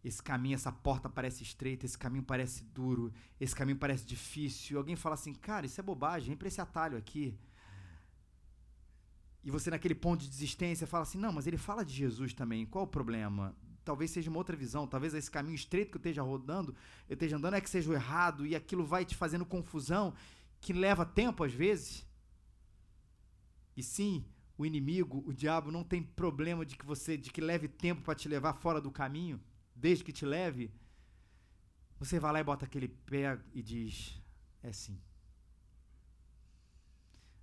esse 0.06 0.22
caminho, 0.22 0.54
essa 0.54 0.70
porta 0.70 1.08
parece 1.08 1.42
estreita, 1.42 1.84
esse 1.84 1.98
caminho 1.98 2.22
parece 2.22 2.62
duro, 2.62 3.12
esse 3.40 3.54
caminho 3.54 3.76
parece 3.76 4.06
difícil. 4.06 4.78
Alguém 4.78 4.94
fala 4.94 5.14
assim, 5.14 5.34
cara, 5.34 5.66
isso 5.66 5.80
é 5.80 5.82
bobagem, 5.82 6.28
vem 6.28 6.36
para 6.36 6.46
esse 6.46 6.60
atalho 6.60 6.96
aqui. 6.96 7.36
E 9.42 9.50
você, 9.50 9.68
naquele 9.68 9.96
ponto 9.96 10.22
de 10.22 10.28
desistência, 10.28 10.86
fala 10.86 11.02
assim: 11.02 11.18
não, 11.18 11.32
mas 11.32 11.46
ele 11.48 11.56
fala 11.56 11.84
de 11.84 11.92
Jesus 11.92 12.32
também, 12.32 12.64
qual 12.64 12.84
o 12.84 12.88
problema? 12.88 13.56
Talvez 13.84 14.12
seja 14.12 14.30
uma 14.30 14.38
outra 14.38 14.56
visão, 14.56 14.86
talvez 14.86 15.12
esse 15.12 15.30
caminho 15.30 15.56
estreito 15.56 15.90
que 15.90 15.96
eu 15.96 16.00
esteja 16.00 16.22
rodando, 16.22 16.74
eu 17.08 17.14
esteja 17.14 17.36
andando, 17.36 17.54
é 17.54 17.60
que 17.60 17.70
seja 17.70 17.90
o 17.90 17.94
errado 17.94 18.46
e 18.46 18.54
aquilo 18.54 18.84
vai 18.84 19.04
te 19.04 19.16
fazendo 19.16 19.44
confusão, 19.44 20.14
que 20.60 20.72
leva 20.72 21.04
tempo 21.04 21.42
às 21.42 21.52
vezes. 21.52 22.06
E 23.76 23.82
sim, 23.82 24.24
o 24.56 24.64
inimigo, 24.64 25.22
o 25.26 25.32
diabo, 25.32 25.72
não 25.72 25.82
tem 25.82 26.00
problema 26.02 26.64
de 26.64 26.76
que 26.76 26.86
você, 26.86 27.16
de 27.16 27.30
que 27.30 27.40
leve 27.40 27.66
tempo 27.68 28.02
para 28.02 28.14
te 28.14 28.28
levar 28.28 28.52
fora 28.54 28.80
do 28.80 28.90
caminho 28.90 29.40
desde 29.76 30.02
que 30.02 30.12
te 30.12 30.24
leve, 30.24 30.72
você 31.98 32.18
vai 32.18 32.32
lá 32.32 32.40
e 32.40 32.44
bota 32.44 32.64
aquele 32.64 32.88
pé 32.88 33.38
e 33.54 33.62
diz: 33.62 34.20
é 34.62 34.72
sim. 34.72 34.98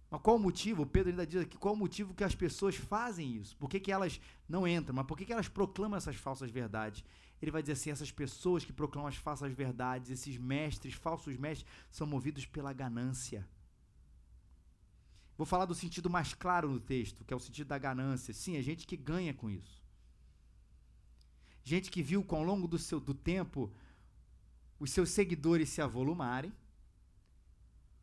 Mas 0.10 0.22
qual 0.22 0.36
o 0.36 0.40
motivo? 0.40 0.84
O 0.84 0.86
Pedro 0.86 1.12
ainda 1.12 1.26
diz 1.26 1.42
aqui: 1.42 1.58
qual 1.58 1.74
o 1.74 1.78
motivo 1.78 2.14
que 2.14 2.24
as 2.24 2.36
pessoas 2.36 2.76
fazem 2.76 3.36
isso? 3.36 3.56
Por 3.58 3.70
que, 3.70 3.80
que 3.80 3.92
elas 3.92 4.20
não 4.48 4.68
entram? 4.68 4.96
Mas 4.96 5.06
por 5.06 5.18
que, 5.18 5.26
que 5.26 5.34
elas 5.34 5.48
proclamam 5.48 5.98
essas 5.98 6.16
falsas 6.16 6.52
verdades? 6.52 7.04
Ele 7.42 7.52
vai 7.52 7.62
dizer 7.62 7.74
assim: 7.74 7.92
essas 7.92 8.12
pessoas 8.12 8.64
que 8.66 8.74
proclamam 8.74 9.08
as 9.08 9.16
falsas 9.16 9.52
verdades, 9.54 10.12
esses 10.12 10.38
mestres, 10.38 10.94
falsos 10.94 11.36
mestres, 11.38 11.70
são 11.92 12.08
movidos 12.08 12.46
pela 12.46 12.74
ganância. 12.74 13.48
Vou 15.36 15.48
falar 15.48 15.66
do 15.66 15.74
sentido 15.74 16.10
mais 16.10 16.34
claro 16.34 16.70
no 16.70 16.80
texto, 16.80 17.26
que 17.26 17.34
é 17.34 17.38
o 17.38 17.40
sentido 17.40 17.68
da 17.68 17.78
ganância. 17.78 18.34
Sim, 18.34 18.56
é 18.56 18.62
gente 18.62 18.86
que 18.86 18.96
ganha 18.96 19.34
com 19.34 19.50
isso. 19.50 19.83
Gente 21.64 21.90
que 21.90 22.04
viu 22.04 22.24
com 22.24 22.36
ao 22.36 22.44
longo 22.44 22.68
do, 22.68 22.78
seu, 22.78 23.00
do 23.00 23.14
tempo 23.14 23.72
os 24.80 24.92
seus 24.92 25.10
seguidores 25.10 25.70
se 25.70 25.82
avolumarem. 25.82 26.52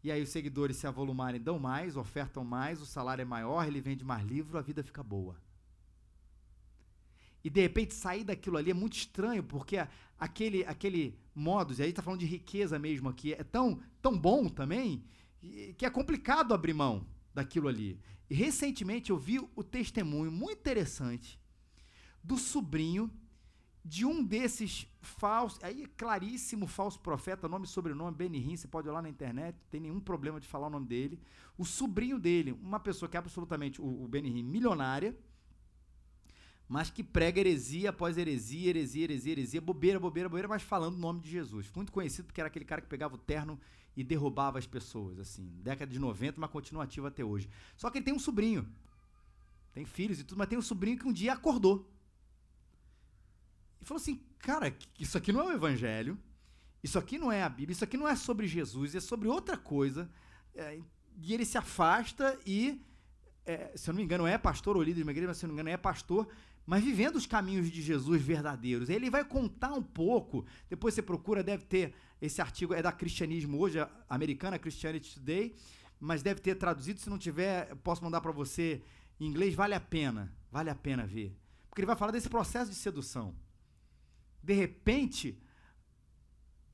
E 0.02 0.10
aí 0.10 0.22
os 0.22 0.30
seguidores 0.30 0.78
se 0.78 0.86
avolumarem, 0.86 1.38
dão 1.38 1.58
mais, 1.58 1.94
ofertam 1.94 2.42
mais, 2.42 2.80
o 2.80 2.86
salário 2.86 3.20
é 3.20 3.24
maior, 3.24 3.66
ele 3.66 3.82
vende 3.82 4.02
mais 4.02 4.26
livro, 4.26 4.56
a 4.56 4.62
vida 4.62 4.82
fica 4.82 5.02
boa. 5.02 5.36
E 7.44 7.50
de 7.50 7.60
repente 7.60 7.92
sair 7.92 8.24
daquilo 8.24 8.56
ali 8.56 8.70
é 8.70 8.74
muito 8.74 8.94
estranho, 8.94 9.42
porque 9.42 9.76
aquele, 10.18 10.64
aquele 10.64 11.18
modus, 11.34 11.78
e 11.78 11.82
aí 11.82 11.90
está 11.90 12.02
falando 12.02 12.20
de 12.20 12.26
riqueza 12.26 12.78
mesmo 12.78 13.10
aqui, 13.10 13.34
é 13.34 13.44
tão, 13.44 13.80
tão 14.00 14.18
bom 14.18 14.48
também, 14.48 15.04
que 15.76 15.84
é 15.84 15.90
complicado 15.90 16.54
abrir 16.54 16.72
mão 16.72 17.06
daquilo 17.34 17.68
ali. 17.68 18.00
E 18.28 18.34
recentemente 18.34 19.10
eu 19.10 19.18
vi 19.18 19.38
o 19.54 19.62
testemunho 19.62 20.30
muito 20.30 20.60
interessante 20.60 21.38
do 22.22 22.38
sobrinho 22.38 23.10
de 23.84 24.04
um 24.04 24.22
desses 24.22 24.86
falsos, 25.00 25.62
aí 25.64 25.84
é 25.84 25.86
claríssimo 25.96 26.66
falso 26.66 27.00
profeta, 27.00 27.48
nome 27.48 27.64
e 27.64 27.68
sobrenome, 27.68 28.16
Benihim, 28.16 28.56
você 28.56 28.68
pode 28.68 28.88
ir 28.88 28.90
lá 28.90 29.00
na 29.00 29.08
internet, 29.08 29.56
tem 29.70 29.80
nenhum 29.80 30.00
problema 30.00 30.38
de 30.38 30.46
falar 30.46 30.66
o 30.66 30.70
nome 30.70 30.86
dele. 30.86 31.18
O 31.56 31.64
sobrinho 31.64 32.18
dele, 32.18 32.52
uma 32.52 32.78
pessoa 32.78 33.08
que 33.08 33.16
é 33.16 33.18
absolutamente, 33.18 33.80
o, 33.80 34.04
o 34.04 34.08
Benihim, 34.08 34.42
milionária, 34.42 35.16
mas 36.68 36.90
que 36.90 37.02
prega 37.02 37.40
heresia 37.40 37.90
após 37.90 38.16
heresia, 38.16 38.70
heresia, 38.70 39.04
heresia, 39.04 39.32
heresia, 39.32 39.60
bobeira, 39.60 39.98
bobeira, 39.98 40.28
bobeira, 40.28 40.46
mas 40.46 40.62
falando 40.62 40.94
o 40.94 40.98
nome 40.98 41.20
de 41.20 41.30
Jesus. 41.30 41.70
Muito 41.74 41.90
conhecido 41.90 42.26
porque 42.26 42.40
era 42.40 42.48
aquele 42.48 42.64
cara 42.64 42.80
que 42.80 42.86
pegava 42.86 43.14
o 43.14 43.18
terno 43.18 43.58
e 43.96 44.04
derrubava 44.04 44.58
as 44.58 44.66
pessoas, 44.66 45.18
assim, 45.18 45.50
década 45.62 45.90
de 45.90 45.98
90, 45.98 46.40
mas 46.40 46.50
continua 46.50 46.84
ativo 46.84 47.06
até 47.06 47.24
hoje. 47.24 47.48
Só 47.76 47.90
que 47.90 47.98
ele 47.98 48.04
tem 48.04 48.14
um 48.14 48.20
sobrinho, 48.20 48.68
tem 49.72 49.84
filhos 49.84 50.20
e 50.20 50.24
tudo, 50.24 50.38
mas 50.38 50.48
tem 50.48 50.58
um 50.58 50.62
sobrinho 50.62 50.96
que 50.96 51.08
um 51.08 51.12
dia 51.12 51.32
acordou 51.32 51.90
e 53.80 53.84
falou 53.84 54.00
assim: 54.00 54.20
cara, 54.38 54.74
isso 54.98 55.16
aqui 55.16 55.32
não 55.32 55.40
é 55.42 55.52
o 55.52 55.52
evangelho, 55.52 56.18
isso 56.82 56.98
aqui 56.98 57.18
não 57.18 57.30
é 57.30 57.42
a 57.42 57.48
Bíblia, 57.48 57.72
isso 57.72 57.84
aqui 57.84 57.96
não 57.96 58.08
é 58.08 58.16
sobre 58.16 58.46
Jesus, 58.46 58.94
é 58.94 59.00
sobre 59.00 59.28
outra 59.28 59.56
coisa. 59.56 60.10
É, 60.54 60.80
e 61.22 61.34
ele 61.34 61.44
se 61.44 61.58
afasta 61.58 62.38
e, 62.46 62.80
é, 63.44 63.72
se 63.76 63.88
eu 63.88 63.92
não 63.92 63.98
me 63.98 64.04
engano, 64.04 64.26
é 64.26 64.38
pastor 64.38 64.76
ou 64.76 64.82
líder 64.82 64.96
de 64.96 65.02
uma 65.02 65.12
igreja, 65.12 65.28
mas 65.28 65.36
se 65.36 65.44
eu 65.44 65.48
não 65.48 65.54
me 65.54 65.60
engano, 65.60 65.74
é 65.74 65.76
pastor, 65.76 66.28
mas 66.66 66.82
vivendo 66.82 67.16
os 67.16 67.26
caminhos 67.26 67.70
de 67.70 67.82
Jesus 67.82 68.22
verdadeiros. 68.22 68.88
Ele 68.88 69.10
vai 69.10 69.24
contar 69.24 69.72
um 69.72 69.82
pouco, 69.82 70.46
depois 70.68 70.94
você 70.94 71.02
procura, 71.02 71.42
deve 71.42 71.64
ter 71.64 71.94
esse 72.20 72.40
artigo, 72.40 72.74
é 72.74 72.82
da 72.82 72.92
Cristianismo 72.92 73.58
hoje, 73.58 73.78
americana 74.08 74.58
Christianity 74.58 75.14
Today, 75.14 75.54
mas 75.98 76.22
deve 76.22 76.40
ter 76.40 76.54
traduzido, 76.54 77.00
se 77.00 77.10
não 77.10 77.18
tiver, 77.18 77.74
posso 77.76 78.02
mandar 78.02 78.20
para 78.20 78.32
você 78.32 78.82
em 79.18 79.26
inglês, 79.26 79.54
vale 79.54 79.74
a 79.74 79.80
pena, 79.80 80.32
vale 80.50 80.70
a 80.70 80.74
pena 80.74 81.06
ver. 81.06 81.36
Porque 81.68 81.82
ele 81.82 81.86
vai 81.86 81.96
falar 81.96 82.12
desse 82.12 82.28
processo 82.28 82.70
de 82.70 82.76
sedução 82.76 83.34
de 84.42 84.52
repente, 84.52 85.38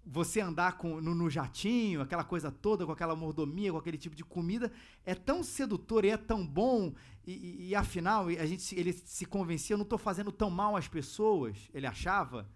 você 0.04 0.40
andar 0.40 0.78
com, 0.78 1.00
no, 1.00 1.14
no, 1.14 1.28
jatinho, 1.28 2.00
aquela 2.00 2.22
coisa 2.22 2.50
toda, 2.50 2.86
com 2.86 2.92
aquela 2.92 3.16
mordomia, 3.16 3.72
com 3.72 3.78
aquele 3.78 3.98
tipo 3.98 4.14
de 4.14 4.24
comida, 4.24 4.70
é 5.04 5.14
tão 5.14 5.42
sedutor 5.42 6.04
e 6.04 6.10
é 6.10 6.16
tão 6.16 6.46
bom, 6.46 6.94
e, 7.26 7.32
e, 7.32 7.68
e 7.68 7.74
afinal, 7.74 8.28
a 8.28 8.46
gente, 8.46 8.74
ele 8.78 8.92
se 8.92 9.26
convencia, 9.26 9.74
eu 9.74 9.78
não 9.78 9.82
estou 9.82 9.98
fazendo 9.98 10.30
tão 10.30 10.48
mal 10.48 10.76
às 10.76 10.86
pessoas, 10.86 11.68
ele 11.74 11.86
achava, 11.86 12.48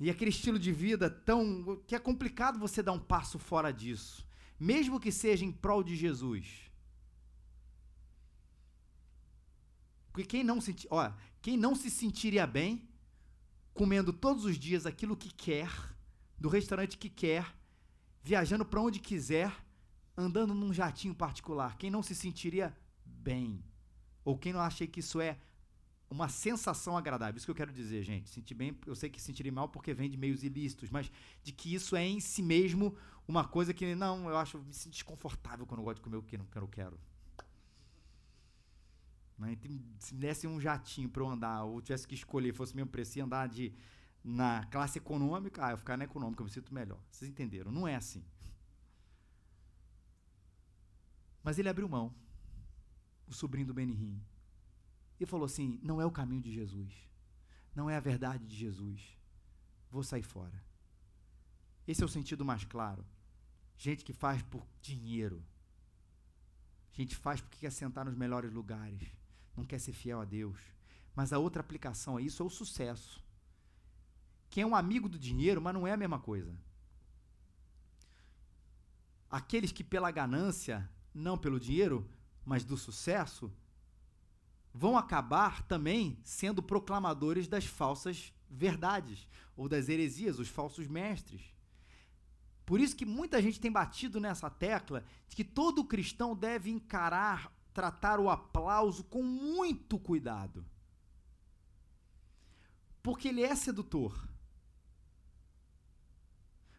e 0.00 0.10
aquele 0.10 0.30
estilo 0.30 0.58
de 0.58 0.72
vida 0.72 1.08
tão. 1.08 1.80
que 1.86 1.94
é 1.94 1.98
complicado 1.98 2.58
você 2.58 2.82
dar 2.82 2.90
um 2.90 2.98
passo 2.98 3.38
fora 3.38 3.72
disso, 3.72 4.26
mesmo 4.58 4.98
que 4.98 5.12
seja 5.12 5.44
em 5.44 5.52
prol 5.52 5.84
de 5.84 5.94
Jesus. 5.94 6.68
Porque 10.12 10.26
quem 10.26 10.42
não, 10.42 10.60
senti, 10.60 10.88
ó, 10.90 11.12
quem 11.40 11.56
não 11.56 11.76
se 11.76 11.88
sentiria 11.88 12.46
bem 12.46 12.86
comendo 13.74 14.12
todos 14.12 14.44
os 14.44 14.58
dias 14.58 14.86
aquilo 14.86 15.16
que 15.16 15.32
quer, 15.32 15.70
do 16.38 16.48
restaurante 16.48 16.98
que 16.98 17.08
quer, 17.08 17.46
viajando 18.22 18.64
para 18.64 18.80
onde 18.80 18.98
quiser, 18.98 19.52
andando 20.16 20.54
num 20.54 20.72
jatinho 20.72 21.14
particular? 21.14 21.76
Quem 21.76 21.90
não 21.90 22.02
se 22.02 22.14
sentiria 22.14 22.76
bem? 23.04 23.64
Ou 24.24 24.38
quem 24.38 24.52
não 24.52 24.60
acha 24.60 24.86
que 24.86 25.00
isso 25.00 25.20
é 25.20 25.38
uma 26.10 26.28
sensação 26.28 26.96
agradável? 26.96 27.36
Isso 27.36 27.46
que 27.46 27.50
eu 27.50 27.56
quero 27.56 27.72
dizer, 27.72 28.02
gente. 28.02 28.28
Sentir 28.28 28.54
bem, 28.54 28.78
eu 28.86 28.94
sei 28.94 29.08
que 29.08 29.20
sentiria 29.20 29.52
mal 29.52 29.68
porque 29.68 29.94
vem 29.94 30.10
de 30.10 30.16
meios 30.16 30.44
ilícitos, 30.44 30.90
mas 30.90 31.10
de 31.42 31.52
que 31.52 31.74
isso 31.74 31.96
é 31.96 32.06
em 32.06 32.20
si 32.20 32.42
mesmo 32.42 32.96
uma 33.26 33.44
coisa 33.44 33.72
que, 33.72 33.94
não, 33.94 34.28
eu 34.28 34.36
acho, 34.36 34.58
me 34.58 34.74
sinto 34.74 34.92
desconfortável 34.92 35.66
quando 35.66 35.80
eu 35.80 35.84
gosto 35.84 35.96
de 35.96 36.02
comer 36.02 36.16
o 36.16 36.22
que 36.22 36.36
não 36.36 36.46
quero. 36.66 36.98
Né? 39.38 39.56
Se 39.98 40.14
me 40.14 40.20
desse 40.20 40.46
um 40.46 40.60
jatinho 40.60 41.08
para 41.08 41.22
eu 41.22 41.28
andar, 41.28 41.64
ou 41.64 41.80
tivesse 41.80 42.06
que 42.06 42.14
escolher, 42.14 42.54
fosse 42.54 42.74
meu 42.74 42.86
preço, 42.86 43.18
e 43.18 43.20
andar 43.20 43.48
de, 43.48 43.72
na 44.22 44.64
classe 44.66 44.98
econômica, 44.98 45.66
ah, 45.66 45.70
eu 45.72 45.78
ficar 45.78 45.96
na 45.96 46.04
econômica, 46.04 46.42
eu 46.42 46.44
me 46.44 46.50
sinto 46.50 46.72
melhor. 46.72 47.00
Vocês 47.10 47.30
entenderam? 47.30 47.72
Não 47.72 47.86
é 47.86 47.96
assim. 47.96 48.24
Mas 51.42 51.58
ele 51.58 51.68
abriu 51.68 51.88
mão, 51.88 52.14
o 53.26 53.32
sobrinho 53.32 53.66
do 53.66 53.74
Benihim, 53.74 54.22
e 55.18 55.26
falou 55.26 55.46
assim: 55.46 55.78
não 55.82 56.00
é 56.00 56.06
o 56.06 56.10
caminho 56.10 56.42
de 56.42 56.52
Jesus, 56.52 56.94
não 57.74 57.90
é 57.90 57.96
a 57.96 58.00
verdade 58.00 58.46
de 58.46 58.54
Jesus, 58.54 59.18
vou 59.90 60.04
sair 60.04 60.22
fora. 60.22 60.62
Esse 61.86 62.02
é 62.02 62.06
o 62.06 62.08
sentido 62.08 62.44
mais 62.44 62.64
claro. 62.64 63.04
Gente 63.76 64.04
que 64.04 64.12
faz 64.12 64.40
por 64.42 64.64
dinheiro. 64.80 65.44
Gente 66.92 67.16
faz 67.16 67.40
porque 67.40 67.58
quer 67.58 67.72
sentar 67.72 68.04
nos 68.04 68.14
melhores 68.14 68.52
lugares 68.52 69.21
não 69.56 69.64
quer 69.64 69.78
ser 69.78 69.92
fiel 69.92 70.20
a 70.20 70.24
Deus. 70.24 70.58
Mas 71.14 71.32
a 71.32 71.38
outra 71.38 71.60
aplicação 71.60 72.16
a 72.16 72.22
isso 72.22 72.42
é 72.42 72.46
o 72.46 72.50
sucesso. 72.50 73.22
Quem 74.48 74.62
é 74.62 74.66
um 74.66 74.76
amigo 74.76 75.08
do 75.08 75.18
dinheiro, 75.18 75.60
mas 75.60 75.74
não 75.74 75.86
é 75.86 75.92
a 75.92 75.96
mesma 75.96 76.18
coisa. 76.18 76.54
Aqueles 79.30 79.72
que 79.72 79.82
pela 79.82 80.10
ganância, 80.10 80.88
não 81.14 81.38
pelo 81.38 81.58
dinheiro, 81.58 82.08
mas 82.44 82.64
do 82.64 82.76
sucesso, 82.76 83.52
vão 84.74 84.96
acabar 84.96 85.62
também 85.62 86.18
sendo 86.24 86.62
proclamadores 86.62 87.48
das 87.48 87.64
falsas 87.64 88.32
verdades 88.50 89.26
ou 89.56 89.68
das 89.68 89.88
heresias, 89.88 90.38
os 90.38 90.48
falsos 90.48 90.86
mestres. 90.86 91.42
Por 92.64 92.80
isso 92.80 92.96
que 92.96 93.04
muita 93.04 93.40
gente 93.42 93.60
tem 93.60 93.70
batido 93.70 94.20
nessa 94.20 94.48
tecla 94.48 95.04
de 95.28 95.36
que 95.36 95.44
todo 95.44 95.84
cristão 95.84 96.34
deve 96.34 96.70
encarar 96.70 97.52
tratar 97.72 98.20
o 98.20 98.30
aplauso 98.30 99.04
com 99.04 99.22
muito 99.22 99.98
cuidado. 99.98 100.64
Porque 103.02 103.28
ele 103.28 103.42
é 103.42 103.54
sedutor. 103.54 104.28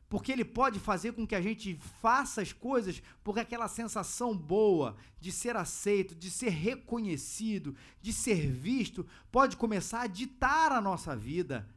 Porque 0.07 0.31
ele 0.31 0.45
pode 0.45 0.79
fazer 0.79 1.13
com 1.13 1.25
que 1.25 1.33
a 1.33 1.41
gente 1.41 1.75
faça 1.99 2.41
as 2.41 2.53
coisas 2.53 3.01
porque 3.23 3.39
aquela 3.39 3.67
sensação 3.67 4.37
boa 4.37 4.95
de 5.19 5.31
ser 5.31 5.57
aceito, 5.57 6.13
de 6.13 6.29
ser 6.29 6.49
reconhecido, 6.49 7.75
de 7.99 8.13
ser 8.13 8.47
visto, 8.47 9.07
pode 9.31 9.57
começar 9.57 10.01
a 10.01 10.07
ditar 10.07 10.71
a 10.71 10.79
nossa 10.79 11.15
vida. 11.15 11.67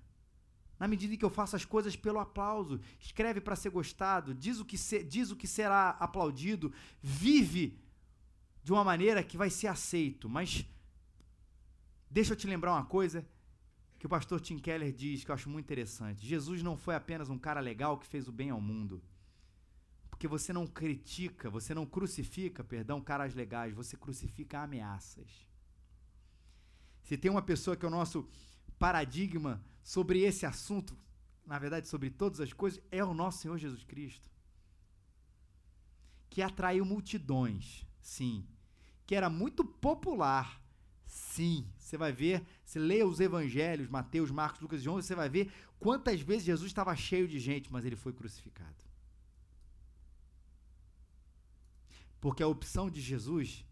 Na 0.79 0.87
medida 0.87 1.15
em 1.15 1.17
que 1.17 1.25
eu 1.25 1.31
faço 1.31 1.57
as 1.57 1.65
coisas 1.65 1.97
pelo 1.97 2.19
aplauso, 2.19 2.79
escreve 3.01 3.41
para 3.41 3.57
ser 3.57 3.71
gostado, 3.71 4.35
diz 4.35 4.61
o 4.61 4.67
que, 4.67 4.77
diz 5.05 5.31
o 5.31 5.37
que 5.37 5.47
será 5.47 5.97
aplaudido, 5.99 6.71
vive 7.01 7.81
de 8.67 8.73
uma 8.73 8.83
maneira 8.83 9.23
que 9.23 9.37
vai 9.37 9.49
ser 9.49 9.69
aceito. 9.69 10.29
Mas 10.29 10.67
deixa 12.11 12.33
eu 12.33 12.37
te 12.37 12.49
lembrar 12.49 12.73
uma 12.73 12.85
coisa 12.85 13.25
que 13.97 14.07
o 14.07 14.09
pastor 14.09 14.41
Tim 14.41 14.59
Keller 14.59 14.93
diz 14.93 15.23
que 15.23 15.31
eu 15.31 15.37
acho 15.37 15.49
muito 15.49 15.67
interessante. 15.67 16.27
Jesus 16.27 16.65
não 16.65 16.77
foi 16.77 16.97
apenas 16.97 17.31
um 17.31 17.39
cara 17.39 17.61
legal 17.61 17.97
que 17.97 18.09
fez 18.09 18.27
o 18.27 18.33
bem 18.33 18.51
ao 18.51 18.61
mundo. 18.61 19.01
Porque 20.11 20.27
você 20.27 20.53
não 20.53 20.67
critica, 20.67 21.49
você 21.49 21.73
não 21.75 21.87
crucifica, 21.87 22.65
perdão, 22.65 23.01
caras 23.01 23.37
legais, 23.37 23.73
você 23.73 23.97
crucifica 23.97 24.59
ameaças. 24.59 25.29
Se 27.05 27.17
tem 27.17 27.31
uma 27.31 27.43
pessoa 27.43 27.77
que 27.77 27.85
é 27.85 27.89
o 27.89 27.99
nosso 28.01 28.29
paradigma 28.81 29.65
sobre 29.81 30.23
esse 30.23 30.45
assunto, 30.45 30.99
na 31.47 31.57
verdade, 31.57 31.87
sobre 31.87 32.11
todas 32.11 32.41
as 32.41 32.53
coisas, 32.53 32.83
é 32.91 33.05
o 33.05 33.15
nosso 33.15 33.43
Senhor 33.43 33.59
Jesus 33.59 33.85
Cristo. 33.85 34.29
Que 36.29 36.43
atraiu 36.43 36.85
multidões, 36.85 37.87
sim, 38.01 38.45
que 39.07 39.15
era 39.15 39.31
muito 39.31 39.65
popular. 39.65 40.61
Sim, 41.07 41.67
você 41.79 41.97
vai 41.97 42.13
ver, 42.13 42.45
você 42.65 42.79
lê 42.79 43.05
os 43.05 43.21
evangelhos, 43.21 43.89
Mateus, 43.89 44.31
Marcos, 44.31 44.61
Lucas 44.61 44.81
e 44.81 44.85
João, 44.85 44.97
você 44.97 45.15
vai 45.15 45.29
ver 45.29 45.53
quantas 45.79 46.21
vezes 46.21 46.45
Jesus 46.45 46.71
estava 46.71 46.95
cheio 46.97 47.29
de 47.29 47.39
gente, 47.39 47.73
mas 47.73 47.85
ele 47.85 47.97
foi 47.97 48.13
crucificado. 48.13 48.85
Porque 52.21 52.43
a 52.43 52.49
opção 52.49 52.91
de 52.91 53.01
Jesus, 53.01 53.65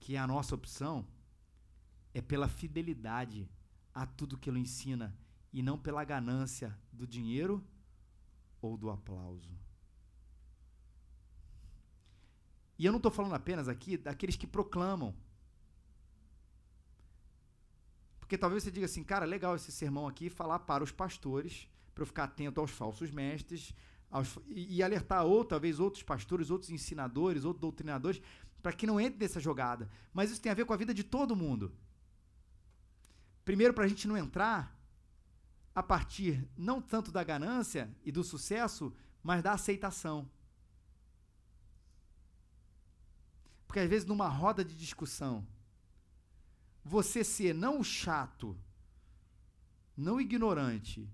que 0.00 0.16
é 0.16 0.18
a 0.18 0.26
nossa 0.26 0.54
opção, 0.54 1.06
é 2.14 2.22
pela 2.22 2.48
fidelidade 2.48 3.48
a 3.94 4.06
tudo 4.06 4.38
que 4.38 4.48
ele 4.48 4.60
ensina 4.60 5.14
e 5.52 5.62
não 5.62 5.78
pela 5.78 6.04
ganância 6.04 6.76
do 6.90 7.06
dinheiro 7.06 7.62
ou 8.62 8.76
do 8.78 8.90
aplauso. 8.90 9.50
E 12.78 12.86
eu 12.86 12.92
não 12.92 12.98
estou 12.98 13.10
falando 13.10 13.34
apenas 13.34 13.68
aqui 13.68 13.96
daqueles 13.96 14.36
que 14.36 14.46
proclamam. 14.46 15.14
Porque 18.20 18.38
talvez 18.38 18.62
você 18.62 18.70
diga 18.70 18.86
assim, 18.86 19.02
cara, 19.02 19.24
legal 19.24 19.56
esse 19.56 19.72
sermão 19.72 20.06
aqui, 20.06 20.30
falar 20.30 20.60
para 20.60 20.84
os 20.84 20.92
pastores, 20.92 21.66
para 21.94 22.02
eu 22.02 22.06
ficar 22.06 22.24
atento 22.24 22.60
aos 22.60 22.70
falsos 22.70 23.10
mestres, 23.10 23.74
aos, 24.10 24.38
e, 24.46 24.76
e, 24.76 24.82
alertar 24.82 25.24
ou 25.24 25.44
talvez 25.44 25.80
outros 25.80 26.02
pastores, 26.02 26.50
outros 26.50 26.70
ensinadores, 26.70 27.44
outros 27.44 27.60
doutrinadores, 27.60 28.22
para 28.62 28.72
que 28.72 28.86
não 28.86 29.00
entre 29.00 29.18
nessa 29.18 29.40
jogada. 29.40 29.88
Mas 30.12 30.30
isso 30.30 30.40
tem 30.40 30.52
a 30.52 30.54
ver 30.54 30.64
com 30.64 30.72
a 30.72 30.76
vida 30.76 30.94
de 30.94 31.02
todo 31.02 31.34
mundo. 31.34 31.72
Primeiro, 33.44 33.72
para 33.72 33.84
a 33.84 33.88
gente 33.88 34.06
não 34.06 34.16
entrar 34.16 34.78
a 35.74 35.82
partir 35.82 36.46
não 36.56 36.82
tanto 36.82 37.10
da 37.10 37.24
ganância 37.24 37.90
e 38.04 38.12
do 38.12 38.22
sucesso, 38.22 38.92
mas 39.22 39.42
da 39.42 39.52
aceitação. 39.52 40.28
Porque 43.68 43.80
às 43.80 43.88
vezes 43.88 44.08
numa 44.08 44.28
roda 44.28 44.64
de 44.64 44.74
discussão, 44.74 45.46
você 46.82 47.22
ser 47.22 47.54
não 47.54 47.78
o 47.78 47.84
chato, 47.84 48.58
não 49.94 50.16
o 50.16 50.20
ignorante, 50.20 51.06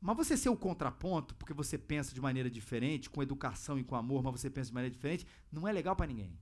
mas 0.00 0.16
você 0.16 0.36
ser 0.36 0.48
o 0.50 0.56
contraponto, 0.56 1.34
porque 1.34 1.52
você 1.52 1.76
pensa 1.76 2.14
de 2.14 2.20
maneira 2.20 2.48
diferente, 2.48 3.10
com 3.10 3.22
educação 3.22 3.76
e 3.76 3.82
com 3.82 3.96
amor, 3.96 4.22
mas 4.22 4.40
você 4.40 4.48
pensa 4.48 4.68
de 4.68 4.74
maneira 4.74 4.94
diferente, 4.94 5.26
não 5.50 5.66
é 5.66 5.72
legal 5.72 5.96
para 5.96 6.06
ninguém. 6.06 6.38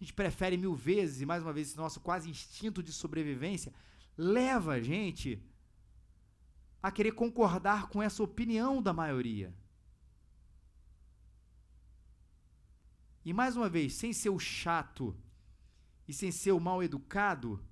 A 0.00 0.02
gente 0.02 0.14
prefere 0.14 0.56
mil 0.56 0.74
vezes, 0.74 1.20
e 1.20 1.26
mais 1.26 1.44
uma 1.44 1.52
vez, 1.52 1.68
esse 1.68 1.76
nosso 1.76 2.00
quase 2.00 2.28
instinto 2.28 2.82
de 2.82 2.92
sobrevivência 2.92 3.72
leva 4.16 4.72
a 4.72 4.80
gente 4.80 5.40
a 6.82 6.90
querer 6.90 7.12
concordar 7.12 7.88
com 7.88 8.02
essa 8.02 8.20
opinião 8.20 8.82
da 8.82 8.92
maioria. 8.92 9.54
E 13.24 13.32
mais 13.32 13.56
uma 13.56 13.68
vez, 13.68 13.94
sem 13.94 14.12
ser 14.12 14.30
o 14.30 14.38
chato 14.38 15.16
e 16.08 16.12
sem 16.12 16.32
ser 16.32 16.52
o 16.52 16.60
mal 16.60 16.82
educado, 16.82 17.62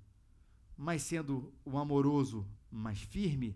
mas 0.77 1.03
sendo 1.03 1.53
o 1.65 1.77
amoroso 1.77 2.47
mais 2.69 3.01
firme, 3.01 3.55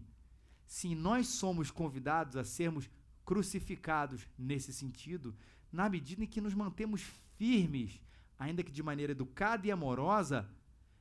sim, 0.65 0.93
nós 0.93 1.27
somos 1.27 1.71
convidados 1.71 2.35
a 2.35 2.43
sermos 2.43 2.89
crucificados 3.25 4.27
nesse 4.37 4.73
sentido, 4.73 5.35
na 5.71 5.89
medida 5.89 6.23
em 6.23 6.27
que 6.27 6.41
nos 6.41 6.53
mantemos 6.53 7.01
firmes, 7.37 8.01
ainda 8.37 8.63
que 8.63 8.71
de 8.71 8.83
maneira 8.83 9.13
educada 9.13 9.65
e 9.65 9.71
amorosa, 9.71 10.49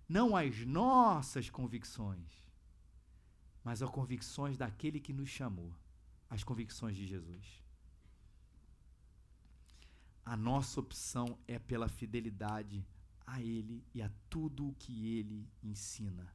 não 0.09 0.37
às 0.37 0.65
nossas 0.65 1.51
convicções, 1.51 2.45
mas 3.63 3.83
às 3.83 3.91
convicções 3.91 4.57
daquele 4.57 5.01
que 5.01 5.13
nos 5.13 5.29
chamou, 5.29 5.75
as 6.31 6.45
convicções 6.45 6.97
de 6.97 7.07
Jesus. 7.07 7.64
A 10.25 10.37
nossa 10.37 10.81
opção 10.81 11.39
é 11.47 11.59
pela 11.59 11.89
fidelidade 11.89 12.85
a 13.27 13.41
Ele 13.41 13.85
e 13.95 14.03
a 14.03 14.11
tudo 14.29 14.69
o 14.69 14.75
que 14.75 15.17
Ele 15.17 15.49
ensina. 15.63 16.33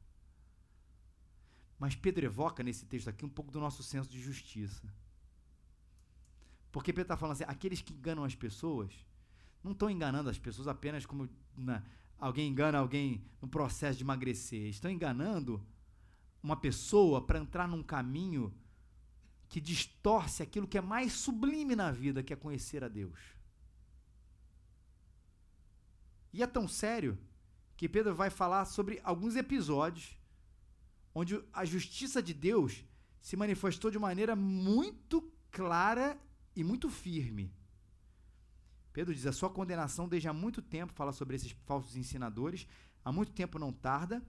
Mas 1.78 1.96
Pedro 1.96 2.24
evoca 2.24 2.62
nesse 2.62 2.84
texto 2.84 3.08
aqui 3.08 3.24
um 3.24 3.28
pouco 3.28 3.50
do 3.50 3.58
nosso 3.58 3.82
senso 3.82 4.08
de 4.08 4.20
justiça. 4.20 4.92
Porque 6.70 6.92
Pedro 6.92 7.02
está 7.02 7.16
falando 7.16 7.32
assim: 7.32 7.44
aqueles 7.46 7.80
que 7.80 7.94
enganam 7.94 8.22
as 8.22 8.34
pessoas 8.34 8.92
não 9.62 9.72
estão 9.72 9.90
enganando 9.90 10.30
as 10.30 10.38
pessoas 10.38 10.68
apenas 10.68 11.04
como 11.04 11.28
na, 11.56 11.82
alguém 12.18 12.48
engana 12.48 12.78
alguém 12.78 13.24
no 13.40 13.48
processo 13.48 13.98
de 13.98 14.04
emagrecer. 14.04 14.68
Estão 14.68 14.90
enganando 14.90 15.64
uma 16.42 16.56
pessoa 16.56 17.24
para 17.24 17.38
entrar 17.38 17.66
num 17.66 17.82
caminho 17.82 18.54
que 19.48 19.60
distorce 19.60 20.42
aquilo 20.42 20.68
que 20.68 20.78
é 20.78 20.80
mais 20.80 21.12
sublime 21.12 21.74
na 21.74 21.90
vida, 21.90 22.22
que 22.22 22.32
é 22.32 22.36
conhecer 22.36 22.84
a 22.84 22.88
Deus. 22.88 23.18
E 26.32 26.42
é 26.42 26.46
tão 26.46 26.68
sério 26.68 27.18
que 27.76 27.88
Pedro 27.88 28.14
vai 28.14 28.30
falar 28.30 28.64
sobre 28.64 29.00
alguns 29.02 29.36
episódios 29.36 30.16
onde 31.14 31.42
a 31.52 31.64
justiça 31.64 32.22
de 32.22 32.32
Deus 32.32 32.84
se 33.20 33.36
manifestou 33.36 33.90
de 33.90 33.98
maneira 33.98 34.36
muito 34.36 35.22
clara 35.50 36.18
e 36.54 36.62
muito 36.62 36.88
firme. 36.88 37.52
Pedro 38.92 39.14
diz: 39.14 39.26
a 39.26 39.32
sua 39.32 39.50
condenação 39.50 40.08
desde 40.08 40.28
há 40.28 40.32
muito 40.32 40.62
tempo 40.62 40.92
fala 40.92 41.12
sobre 41.12 41.36
esses 41.36 41.52
falsos 41.64 41.96
ensinadores, 41.96 42.66
há 43.04 43.12
muito 43.12 43.32
tempo 43.32 43.58
não 43.58 43.72
tarda, 43.72 44.22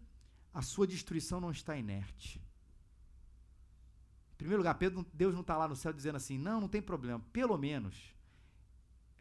a 0.54 0.62
sua 0.62 0.88
destruição 0.88 1.40
não 1.40 1.52
está 1.52 1.78
inerte. 1.78 2.42
Em 4.34 4.38
primeiro 4.38 4.62
lugar, 4.62 4.76
Pedro, 4.76 5.06
Deus 5.14 5.34
não 5.34 5.42
está 5.42 5.58
lá 5.58 5.68
no 5.68 5.76
céu 5.76 5.94
dizendo 5.94 6.16
assim: 6.16 6.38
não, 6.38 6.62
não 6.62 6.68
tem 6.68 6.82
problema, 6.82 7.20
pelo 7.32 7.58
menos. 7.58 8.16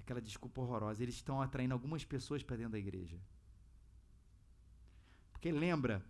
Aquela 0.01 0.21
desculpa 0.21 0.61
horrorosa, 0.61 1.03
eles 1.03 1.15
estão 1.15 1.41
atraindo 1.41 1.75
algumas 1.75 2.05
pessoas 2.05 2.43
para 2.43 2.57
dentro 2.57 2.73
da 2.73 2.79
igreja. 2.79 3.19
Porque 5.33 5.51
lembra, 5.53 6.05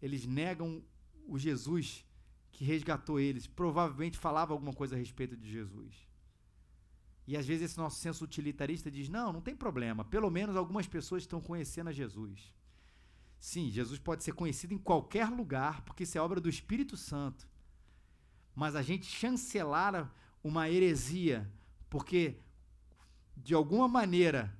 eles 0.00 0.26
negam 0.26 0.82
o 1.26 1.38
Jesus 1.38 2.04
que 2.50 2.64
resgatou 2.64 3.20
eles, 3.20 3.46
provavelmente 3.46 4.18
falava 4.18 4.52
alguma 4.52 4.72
coisa 4.72 4.94
a 4.96 4.98
respeito 4.98 5.36
de 5.36 5.50
Jesus. 5.50 6.08
E 7.26 7.36
às 7.36 7.46
vezes 7.46 7.70
esse 7.70 7.78
nosso 7.78 8.00
senso 8.00 8.24
utilitarista 8.24 8.90
diz: 8.90 9.08
não, 9.08 9.32
não 9.32 9.40
tem 9.40 9.54
problema, 9.54 10.04
pelo 10.04 10.30
menos 10.30 10.56
algumas 10.56 10.86
pessoas 10.86 11.22
estão 11.22 11.40
conhecendo 11.40 11.88
a 11.88 11.92
Jesus. 11.92 12.54
Sim, 13.38 13.70
Jesus 13.70 13.98
pode 13.98 14.24
ser 14.24 14.32
conhecido 14.32 14.74
em 14.74 14.78
qualquer 14.78 15.28
lugar, 15.28 15.82
porque 15.82 16.02
isso 16.02 16.18
é 16.18 16.20
obra 16.20 16.40
do 16.40 16.48
Espírito 16.48 16.96
Santo. 16.96 17.46
Mas 18.54 18.74
a 18.74 18.82
gente 18.82 19.06
chancelar 19.06 20.12
uma 20.42 20.68
heresia, 20.68 21.48
porque 21.88 22.38
de 23.42 23.54
alguma 23.54 23.88
maneira 23.88 24.54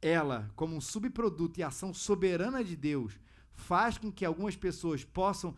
ela, 0.00 0.50
como 0.56 0.74
um 0.74 0.80
subproduto 0.80 1.60
e 1.60 1.62
ação 1.62 1.92
soberana 1.92 2.64
de 2.64 2.76
Deus, 2.76 3.18
faz 3.52 3.98
com 3.98 4.10
que 4.10 4.24
algumas 4.24 4.56
pessoas 4.56 5.04
possam, 5.04 5.54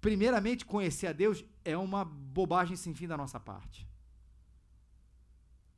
primeiramente, 0.00 0.64
conhecer 0.64 1.08
a 1.08 1.12
Deus, 1.12 1.44
é 1.64 1.76
uma 1.76 2.04
bobagem 2.04 2.76
sem 2.76 2.94
fim 2.94 3.06
da 3.06 3.16
nossa 3.16 3.38
parte. 3.38 3.86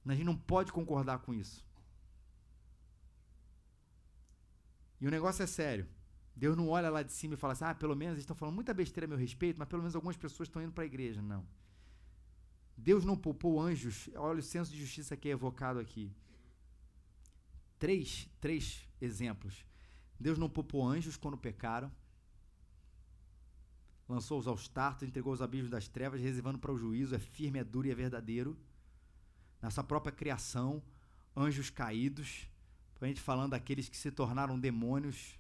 A 0.06 0.14
gente 0.14 0.24
não 0.24 0.36
pode 0.36 0.72
concordar 0.72 1.18
com 1.20 1.32
isso. 1.32 1.64
E 5.00 5.06
o 5.06 5.10
negócio 5.10 5.42
é 5.42 5.46
sério. 5.46 5.88
Deus 6.36 6.56
não 6.56 6.68
olha 6.68 6.90
lá 6.90 7.02
de 7.02 7.12
cima 7.12 7.34
e 7.34 7.36
fala 7.36 7.52
assim: 7.52 7.64
ah, 7.64 7.74
pelo 7.74 7.96
menos 7.96 8.14
eles 8.14 8.22
estão 8.22 8.36
falando 8.36 8.54
muita 8.54 8.74
besteira 8.74 9.06
a 9.06 9.08
meu 9.08 9.18
respeito, 9.18 9.58
mas 9.58 9.68
pelo 9.68 9.82
menos 9.82 9.94
algumas 9.94 10.16
pessoas 10.16 10.48
estão 10.48 10.62
indo 10.62 10.72
para 10.72 10.84
a 10.84 10.86
igreja. 10.86 11.22
Não. 11.22 11.46
Deus 12.76 13.04
não 13.04 13.16
poupou 13.16 13.60
anjos. 13.60 14.10
Olha 14.14 14.40
o 14.40 14.42
senso 14.42 14.70
de 14.70 14.78
justiça 14.78 15.16
que 15.16 15.28
é 15.28 15.32
evocado 15.32 15.78
aqui. 15.78 16.12
Três, 17.84 18.26
três 18.40 18.88
exemplos. 18.98 19.62
Deus 20.18 20.38
não 20.38 20.48
poupou 20.48 20.88
anjos 20.88 21.18
quando 21.18 21.36
pecaram. 21.36 21.92
Lançou-os 24.08 24.46
aos 24.46 24.66
tartos, 24.66 25.06
entregou 25.06 25.34
os 25.34 25.42
abismos 25.42 25.68
das 25.68 25.86
trevas, 25.86 26.18
reservando 26.18 26.58
para 26.58 26.72
o 26.72 26.78
juízo. 26.78 27.14
É 27.14 27.18
firme, 27.18 27.58
é 27.58 27.64
duro 27.64 27.86
e 27.86 27.90
é 27.90 27.94
verdadeiro 27.94 28.56
nessa 29.60 29.84
própria 29.84 30.10
criação, 30.10 30.82
anjos 31.36 31.68
caídos, 31.68 32.48
a 33.02 33.06
gente 33.06 33.20
falando 33.20 33.50
daqueles 33.50 33.86
que 33.86 33.98
se 33.98 34.10
tornaram 34.10 34.58
demônios. 34.58 35.38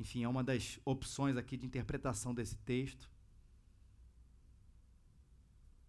Enfim, 0.00 0.24
é 0.24 0.28
uma 0.28 0.42
das 0.42 0.80
opções 0.86 1.36
aqui 1.36 1.54
de 1.54 1.66
interpretação 1.66 2.34
desse 2.34 2.56
texto. 2.56 3.10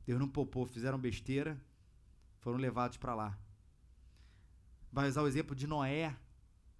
Deus 0.06 0.20
não 0.20 0.28
poupou, 0.28 0.66
fizeram 0.66 1.00
besteira, 1.00 1.58
foram 2.42 2.58
levados 2.58 2.98
para 2.98 3.16
lá. 3.16 3.40
Vai 4.92 5.08
usar 5.08 5.22
o 5.22 5.28
exemplo 5.28 5.56
de 5.56 5.68
Noé, 5.68 6.16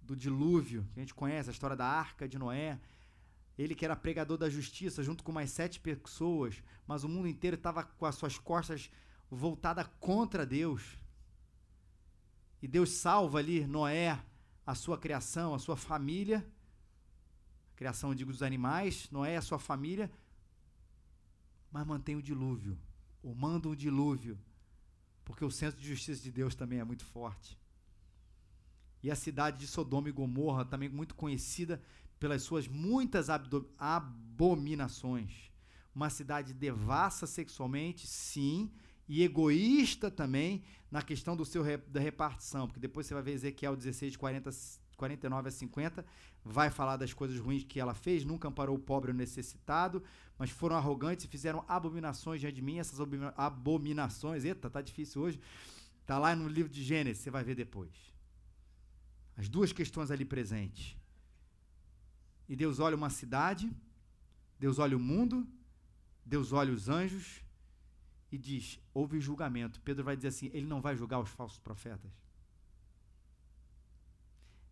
do 0.00 0.16
dilúvio, 0.16 0.86
que 0.92 1.00
a 1.00 1.02
gente 1.02 1.14
conhece, 1.14 1.48
a 1.48 1.52
história 1.52 1.76
da 1.76 1.86
arca 1.86 2.28
de 2.28 2.38
Noé. 2.38 2.80
Ele 3.56 3.74
que 3.74 3.84
era 3.84 3.94
pregador 3.94 4.36
da 4.38 4.50
justiça, 4.50 5.02
junto 5.02 5.22
com 5.22 5.30
mais 5.30 5.50
sete 5.50 5.78
pessoas, 5.78 6.62
mas 6.86 7.04
o 7.04 7.08
mundo 7.08 7.28
inteiro 7.28 7.56
estava 7.56 7.84
com 7.84 8.06
as 8.06 8.14
suas 8.14 8.38
costas 8.38 8.90
voltada 9.30 9.84
contra 9.84 10.44
Deus. 10.44 10.98
E 12.62 12.66
Deus 12.66 12.90
salva 12.90 13.38
ali 13.38 13.66
Noé, 13.66 14.20
a 14.66 14.74
sua 14.74 14.98
criação, 14.98 15.54
a 15.54 15.58
sua 15.58 15.76
família. 15.76 16.46
A 17.74 17.76
criação, 17.76 18.14
digo, 18.14 18.32
dos 18.32 18.42
animais, 18.42 19.08
Noé, 19.10 19.36
a 19.36 19.42
sua 19.42 19.58
família. 19.58 20.10
Mas 21.70 21.86
mantém 21.86 22.16
o 22.16 22.22
dilúvio, 22.22 22.76
ou 23.22 23.34
manda 23.34 23.68
um 23.68 23.76
dilúvio, 23.76 24.36
porque 25.24 25.44
o 25.44 25.50
senso 25.50 25.76
de 25.76 25.86
justiça 25.86 26.20
de 26.20 26.32
Deus 26.32 26.54
também 26.54 26.80
é 26.80 26.84
muito 26.84 27.04
forte. 27.04 27.59
E 29.02 29.10
a 29.10 29.14
cidade 29.14 29.58
de 29.58 29.66
Sodoma 29.66 30.08
e 30.08 30.12
Gomorra, 30.12 30.64
também 30.64 30.88
muito 30.88 31.14
conhecida 31.14 31.82
pelas 32.18 32.42
suas 32.42 32.68
muitas 32.68 33.28
abominações. 33.78 35.50
Uma 35.94 36.10
cidade 36.10 36.52
devassa 36.52 37.26
sexualmente, 37.26 38.06
sim, 38.06 38.70
e 39.08 39.24
egoísta 39.24 40.10
também 40.10 40.62
na 40.90 41.02
questão 41.02 41.36
do 41.36 41.44
seu 41.44 41.64
da 41.88 41.98
repartição, 41.98 42.68
porque 42.68 42.78
depois 42.78 43.06
você 43.06 43.14
vai 43.14 43.22
ver 43.22 43.32
Ezequiel 43.32 43.74
16, 43.74 44.16
40, 44.16 44.50
49 44.96 45.48
a 45.48 45.50
50, 45.50 46.06
vai 46.44 46.70
falar 46.70 46.96
das 46.96 47.12
coisas 47.12 47.38
ruins 47.38 47.64
que 47.64 47.80
ela 47.80 47.94
fez, 47.94 48.24
nunca 48.24 48.46
amparou 48.46 48.76
o 48.76 48.78
pobre 48.78 49.10
e 49.10 49.14
o 49.14 49.16
necessitado, 49.16 50.02
mas 50.38 50.50
foram 50.50 50.76
arrogantes 50.76 51.24
e 51.24 51.28
fizeram 51.28 51.64
abominações 51.66 52.40
diante 52.40 52.54
de 52.54 52.62
mim, 52.62 52.78
essas 52.78 53.00
abominações, 53.36 54.44
eita, 54.44 54.70
tá 54.70 54.80
difícil 54.80 55.22
hoje, 55.22 55.40
tá 56.06 56.18
lá 56.18 56.36
no 56.36 56.46
livro 56.46 56.70
de 56.70 56.82
Gênesis, 56.82 57.22
você 57.22 57.30
vai 57.30 57.42
ver 57.42 57.54
depois. 57.54 58.09
As 59.40 59.48
duas 59.48 59.72
questões 59.72 60.10
ali 60.10 60.24
presentes. 60.24 60.94
E 62.46 62.54
Deus 62.54 62.78
olha 62.78 62.94
uma 62.94 63.08
cidade, 63.08 63.74
Deus 64.58 64.78
olha 64.78 64.94
o 64.94 65.00
mundo, 65.00 65.48
Deus 66.32 66.52
olha 66.52 66.70
os 66.70 66.90
anjos, 66.90 67.42
e 68.30 68.36
diz: 68.36 68.78
houve 68.92 69.18
julgamento. 69.18 69.80
Pedro 69.80 70.04
vai 70.04 70.14
dizer 70.14 70.28
assim: 70.28 70.50
ele 70.52 70.66
não 70.66 70.82
vai 70.82 70.94
julgar 70.94 71.20
os 71.20 71.30
falsos 71.30 71.58
profetas. 71.58 72.12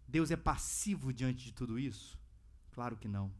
Deus 0.06 0.30
é 0.30 0.36
passivo 0.36 1.14
diante 1.14 1.46
de 1.46 1.54
tudo 1.54 1.78
isso? 1.78 2.18
Claro 2.70 2.94
que 2.94 3.08
não. 3.08 3.32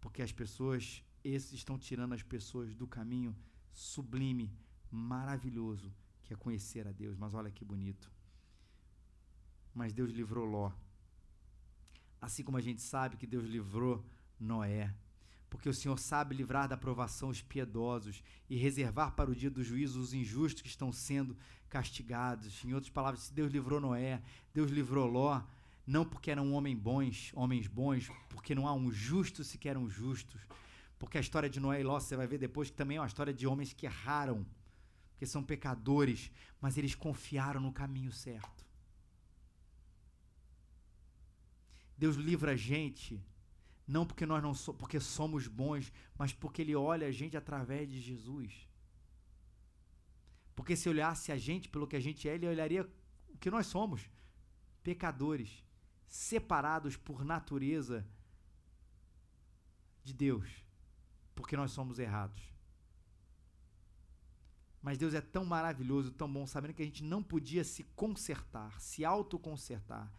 Porque 0.00 0.20
as 0.20 0.32
pessoas, 0.32 1.04
esses 1.22 1.52
estão 1.52 1.78
tirando 1.78 2.12
as 2.12 2.24
pessoas 2.24 2.74
do 2.74 2.88
caminho 2.88 3.36
sublime, 3.72 4.52
maravilhoso, 4.90 5.94
que 6.24 6.34
é 6.34 6.36
conhecer 6.36 6.88
a 6.88 6.92
Deus. 6.92 7.16
Mas 7.16 7.34
olha 7.34 7.52
que 7.52 7.64
bonito. 7.64 8.10
Mas 9.74 9.92
Deus 9.92 10.10
livrou 10.10 10.44
Ló. 10.44 10.72
Assim 12.20 12.42
como 12.42 12.56
a 12.56 12.60
gente 12.60 12.82
sabe 12.82 13.16
que 13.16 13.26
Deus 13.26 13.46
livrou 13.46 14.04
Noé 14.38 14.94
porque 15.50 15.68
o 15.68 15.74
Senhor 15.74 15.98
sabe 15.98 16.34
livrar 16.34 16.68
da 16.68 16.76
provação 16.76 17.28
os 17.28 17.42
piedosos 17.42 18.22
e 18.48 18.56
reservar 18.56 19.12
para 19.12 19.30
o 19.30 19.34
dia 19.34 19.50
do 19.50 19.64
juízo 19.64 20.00
os 20.00 20.14
injustos 20.14 20.62
que 20.62 20.68
estão 20.68 20.92
sendo 20.92 21.36
castigados. 21.68 22.64
Em 22.64 22.72
outras 22.72 22.90
palavras, 22.90 23.24
se 23.24 23.34
Deus 23.34 23.52
livrou 23.52 23.80
Noé, 23.80 24.22
Deus 24.54 24.70
livrou 24.70 25.06
Ló, 25.08 25.42
não 25.84 26.04
porque 26.04 26.30
eram 26.30 26.52
homens 26.52 26.78
bons, 26.78 27.32
homens 27.34 27.66
bons, 27.66 28.08
porque 28.28 28.54
não 28.54 28.68
há 28.68 28.72
um 28.72 28.92
justo 28.92 29.42
sequer 29.42 29.76
um 29.76 29.90
justos. 29.90 30.40
Porque 31.00 31.18
a 31.18 31.20
história 31.20 31.50
de 31.50 31.58
Noé 31.58 31.80
e 31.80 31.84
Ló, 31.84 31.98
você 31.98 32.16
vai 32.16 32.28
ver 32.28 32.38
depois 32.38 32.70
que 32.70 32.76
também 32.76 32.96
é 32.96 33.00
uma 33.00 33.06
história 33.08 33.34
de 33.34 33.46
homens 33.46 33.72
que 33.72 33.86
erraram, 33.86 34.46
que 35.18 35.26
são 35.26 35.42
pecadores, 35.42 36.30
mas 36.60 36.78
eles 36.78 36.94
confiaram 36.94 37.60
no 37.60 37.72
caminho 37.72 38.12
certo. 38.12 38.64
Deus 42.00 42.16
livra 42.16 42.52
a 42.52 42.56
gente 42.56 43.22
não 43.86 44.06
porque 44.06 44.24
nós 44.24 44.42
não 44.42 44.54
so, 44.54 44.72
porque 44.72 44.98
somos 44.98 45.46
bons, 45.46 45.92
mas 46.16 46.32
porque 46.32 46.62
ele 46.62 46.74
olha 46.74 47.06
a 47.06 47.12
gente 47.12 47.36
através 47.36 47.90
de 47.90 48.00
Jesus. 48.00 48.66
Porque 50.56 50.74
se 50.76 50.88
olhasse 50.88 51.30
a 51.30 51.36
gente 51.36 51.68
pelo 51.68 51.86
que 51.86 51.96
a 51.96 52.00
gente 52.00 52.26
é, 52.26 52.34
ele 52.34 52.46
olharia 52.46 52.88
o 53.28 53.36
que 53.36 53.50
nós 53.50 53.66
somos, 53.66 54.08
pecadores, 54.82 55.62
separados 56.06 56.96
por 56.96 57.22
natureza 57.22 58.06
de 60.02 60.14
Deus, 60.14 60.48
porque 61.34 61.54
nós 61.54 61.70
somos 61.70 61.98
errados. 61.98 62.42
Mas 64.80 64.96
Deus 64.96 65.12
é 65.12 65.20
tão 65.20 65.44
maravilhoso, 65.44 66.12
tão 66.12 66.32
bom, 66.32 66.46
sabendo 66.46 66.72
que 66.72 66.82
a 66.82 66.86
gente 66.86 67.04
não 67.04 67.22
podia 67.22 67.62
se 67.62 67.84
consertar, 67.94 68.80
se 68.80 69.04
autoconsertar. 69.04 70.10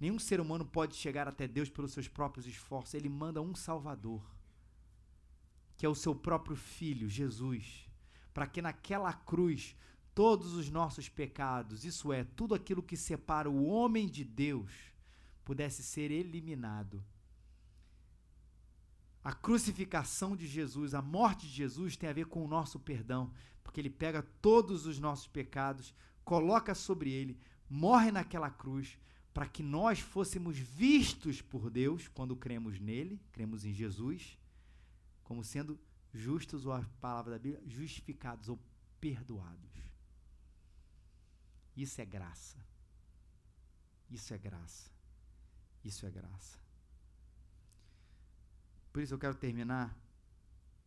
Nenhum 0.00 0.18
ser 0.18 0.40
humano 0.40 0.64
pode 0.64 0.96
chegar 0.96 1.28
até 1.28 1.46
Deus 1.46 1.70
pelos 1.70 1.92
seus 1.92 2.08
próprios 2.08 2.46
esforços. 2.46 2.94
Ele 2.94 3.08
manda 3.08 3.40
um 3.40 3.54
Salvador, 3.54 4.22
que 5.76 5.86
é 5.86 5.88
o 5.88 5.94
seu 5.94 6.14
próprio 6.14 6.56
Filho, 6.56 7.08
Jesus, 7.08 7.88
para 8.32 8.46
que 8.46 8.60
naquela 8.60 9.12
cruz 9.12 9.76
todos 10.14 10.54
os 10.54 10.70
nossos 10.70 11.08
pecados, 11.08 11.84
isso 11.84 12.12
é, 12.12 12.22
tudo 12.22 12.54
aquilo 12.54 12.82
que 12.82 12.96
separa 12.96 13.50
o 13.50 13.66
homem 13.66 14.08
de 14.08 14.24
Deus, 14.24 14.70
pudesse 15.44 15.82
ser 15.82 16.10
eliminado. 16.10 17.04
A 19.22 19.32
crucificação 19.32 20.36
de 20.36 20.46
Jesus, 20.46 20.94
a 20.94 21.02
morte 21.02 21.46
de 21.46 21.52
Jesus 21.54 21.96
tem 21.96 22.08
a 22.08 22.12
ver 22.12 22.26
com 22.26 22.44
o 22.44 22.48
nosso 22.48 22.78
perdão, 22.78 23.32
porque 23.62 23.80
ele 23.80 23.90
pega 23.90 24.22
todos 24.40 24.86
os 24.86 24.98
nossos 24.98 25.26
pecados, 25.26 25.94
coloca 26.24 26.74
sobre 26.74 27.10
ele, 27.10 27.38
morre 27.68 28.12
naquela 28.12 28.50
cruz, 28.50 28.98
para 29.34 29.48
que 29.48 29.64
nós 29.64 29.98
fôssemos 29.98 30.56
vistos 30.56 31.42
por 31.42 31.68
Deus 31.68 32.06
quando 32.06 32.36
cremos 32.36 32.78
nele, 32.78 33.20
cremos 33.32 33.64
em 33.64 33.74
Jesus, 33.74 34.38
como 35.24 35.42
sendo 35.42 35.78
justos, 36.12 36.64
ou 36.64 36.72
a 36.72 36.84
palavra 37.00 37.32
da 37.32 37.38
Bíblia, 37.40 37.60
justificados 37.66 38.48
ou 38.48 38.56
perdoados. 39.00 39.74
Isso 41.76 42.00
é 42.00 42.04
graça. 42.04 42.64
Isso 44.08 44.32
é 44.32 44.38
graça. 44.38 44.88
Isso 45.82 46.06
é 46.06 46.10
graça. 46.10 46.56
Por 48.92 49.02
isso 49.02 49.12
eu 49.12 49.18
quero 49.18 49.34
terminar 49.34 49.98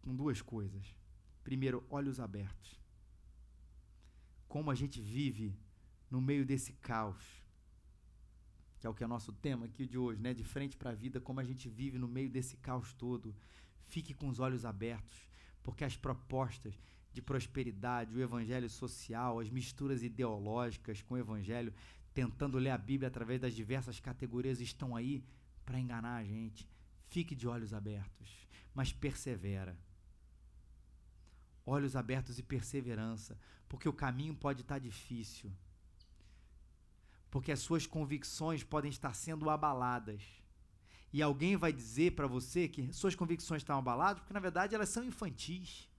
com 0.02 0.16
duas 0.16 0.42
coisas. 0.42 0.96
Primeiro, 1.44 1.86
olhos 1.90 2.22
abertos. 2.22 2.80
Como 4.48 4.72
a 4.72 4.76
gente 4.76 5.02
vive 5.02 5.54
no 6.10 6.22
meio 6.22 6.46
desse 6.46 6.72
caos, 6.72 7.46
que 8.80 8.86
é 8.86 8.90
o 8.90 8.94
que 8.94 9.04
é 9.04 9.08
nosso 9.08 9.32
tema 9.34 9.66
aqui 9.66 9.86
de 9.86 9.98
hoje, 9.98 10.22
né? 10.22 10.34
De 10.34 10.44
frente 10.44 10.78
para 10.78 10.92
a 10.92 10.96
vida, 10.96 11.20
como 11.20 11.40
a 11.40 11.44
gente 11.44 11.68
vive 11.68 11.98
no 11.98 12.08
meio 12.08 12.30
desse 12.30 12.58
caos 12.58 12.94
todo. 12.94 13.36
Fique 13.88 14.14
com 14.14 14.28
os 14.28 14.40
olhos 14.40 14.66
abertos, 14.66 15.18
porque 15.64 15.84
as 15.84 15.96
propostas 15.96 16.74
de 17.14 17.22
prosperidade, 17.22 18.14
o 18.14 18.22
evangelho 18.22 18.70
social, 18.70 19.40
as 19.40 19.50
misturas 19.50 20.04
ideológicas 20.04 21.02
com 21.02 21.16
o 21.16 21.18
evangelho, 21.18 21.74
tentando 22.14 22.60
ler 22.60 22.70
a 22.70 22.78
Bíblia 22.78 23.08
através 23.08 23.42
das 23.42 23.56
diversas 23.56 24.00
categorias, 24.00 24.62
estão 24.62 24.96
aí 24.96 25.24
para 25.66 25.80
enganar 25.80 26.18
a 26.18 26.24
gente. 26.24 26.70
Fique 27.08 27.36
de 27.36 27.48
olhos 27.48 27.74
abertos, 27.74 28.48
mas 28.74 28.92
persevera. 28.92 29.78
Olhos 31.66 31.96
abertos 31.96 32.38
e 32.38 32.44
perseverança, 32.44 33.38
porque 33.68 33.90
o 33.90 33.94
caminho 33.94 34.36
pode 34.36 34.62
estar 34.62 34.80
difícil. 34.80 35.52
Porque 37.30 37.52
as 37.52 37.60
suas 37.60 37.86
convicções 37.86 38.64
podem 38.64 38.90
estar 38.90 39.14
sendo 39.14 39.50
abaladas. 39.50 40.24
E 41.12 41.22
alguém 41.22 41.56
vai 41.56 41.72
dizer 41.72 42.12
para 42.12 42.28
você 42.28 42.68
que 42.68 42.92
suas 42.94 43.16
convicções 43.16 43.62
estão 43.62 43.78
abaladas, 43.78 44.20
porque 44.20 44.34
na 44.34 44.40
verdade 44.40 44.76
elas 44.76 44.90
são 44.90 45.04
infantis. 45.04 45.90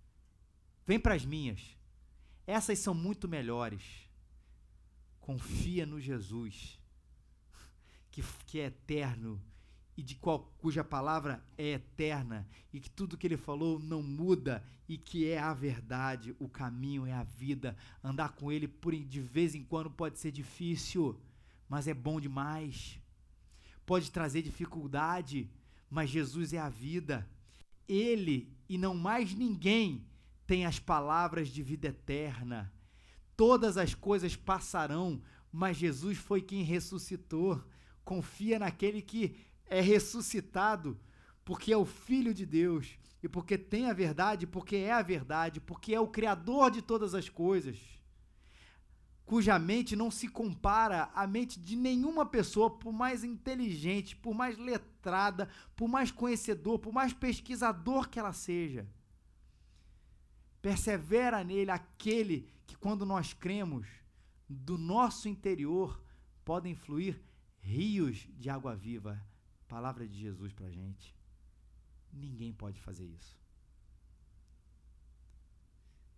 Vem 0.86 0.98
para 0.98 1.14
as 1.14 1.24
minhas. 1.24 1.76
Essas 2.46 2.78
são 2.78 2.94
muito 2.94 3.28
melhores. 3.28 3.82
Confia 5.20 5.84
no 5.84 6.00
Jesus, 6.00 6.78
que, 8.10 8.22
que 8.46 8.60
é 8.60 8.66
eterno 8.66 9.40
e 9.98 10.02
de 10.04 10.14
qual, 10.14 10.54
cuja 10.58 10.84
palavra 10.84 11.44
é 11.58 11.72
eterna 11.72 12.48
e 12.72 12.78
que 12.78 12.88
tudo 12.88 13.16
que 13.16 13.26
ele 13.26 13.36
falou 13.36 13.80
não 13.80 14.00
muda 14.00 14.64
e 14.88 14.96
que 14.96 15.28
é 15.28 15.40
a 15.40 15.52
verdade, 15.52 16.36
o 16.38 16.48
caminho 16.48 17.04
é 17.04 17.12
a 17.12 17.24
vida. 17.24 17.76
Andar 18.02 18.28
com 18.36 18.52
ele 18.52 18.68
por 18.68 18.94
de 18.94 19.20
vez 19.20 19.56
em 19.56 19.64
quando 19.64 19.90
pode 19.90 20.20
ser 20.20 20.30
difícil, 20.30 21.20
mas 21.68 21.88
é 21.88 21.94
bom 21.94 22.20
demais. 22.20 23.00
Pode 23.84 24.12
trazer 24.12 24.40
dificuldade, 24.40 25.50
mas 25.90 26.10
Jesus 26.10 26.52
é 26.52 26.58
a 26.58 26.68
vida. 26.68 27.28
Ele 27.88 28.56
e 28.68 28.78
não 28.78 28.94
mais 28.94 29.34
ninguém 29.34 30.06
tem 30.46 30.64
as 30.64 30.78
palavras 30.78 31.48
de 31.48 31.60
vida 31.60 31.88
eterna. 31.88 32.72
Todas 33.36 33.76
as 33.76 33.94
coisas 33.94 34.36
passarão, 34.36 35.20
mas 35.50 35.76
Jesus 35.76 36.18
foi 36.18 36.40
quem 36.40 36.62
ressuscitou. 36.62 37.60
Confia 38.04 38.60
naquele 38.60 39.02
que 39.02 39.47
é 39.68 39.80
ressuscitado, 39.80 40.98
porque 41.44 41.72
é 41.72 41.76
o 41.76 41.84
Filho 41.84 42.34
de 42.34 42.44
Deus, 42.44 42.98
e 43.22 43.28
porque 43.28 43.58
tem 43.58 43.90
a 43.90 43.92
verdade, 43.92 44.46
porque 44.46 44.76
é 44.76 44.92
a 44.92 45.02
verdade, 45.02 45.60
porque 45.60 45.94
é 45.94 46.00
o 46.00 46.08
Criador 46.08 46.70
de 46.70 46.82
todas 46.82 47.14
as 47.14 47.28
coisas, 47.28 47.78
cuja 49.28 49.58
mente 49.58 49.94
não 49.94 50.10
se 50.10 50.26
compara 50.26 51.10
à 51.14 51.26
mente 51.26 51.60
de 51.60 51.76
nenhuma 51.76 52.24
pessoa, 52.24 52.70
por 52.70 52.92
mais 52.92 53.22
inteligente, 53.22 54.16
por 54.16 54.34
mais 54.34 54.56
letrada, 54.56 55.48
por 55.76 55.86
mais 55.86 56.10
conhecedor, 56.10 56.78
por 56.78 56.94
mais 56.94 57.12
pesquisador 57.12 58.08
que 58.08 58.18
ela 58.18 58.32
seja. 58.32 58.88
Persevera 60.62 61.44
nele 61.44 61.70
aquele 61.70 62.48
que, 62.66 62.74
quando 62.74 63.04
nós 63.04 63.34
cremos, 63.34 63.86
do 64.48 64.78
nosso 64.78 65.28
interior 65.28 66.02
podem 66.42 66.74
fluir 66.74 67.20
rios 67.60 68.26
de 68.38 68.48
água 68.48 68.74
viva. 68.74 69.22
Palavra 69.68 70.08
de 70.08 70.18
Jesus 70.18 70.52
para 70.52 70.66
a 70.66 70.70
gente. 70.70 71.14
Ninguém 72.12 72.52
pode 72.52 72.80
fazer 72.80 73.04
isso. 73.04 73.38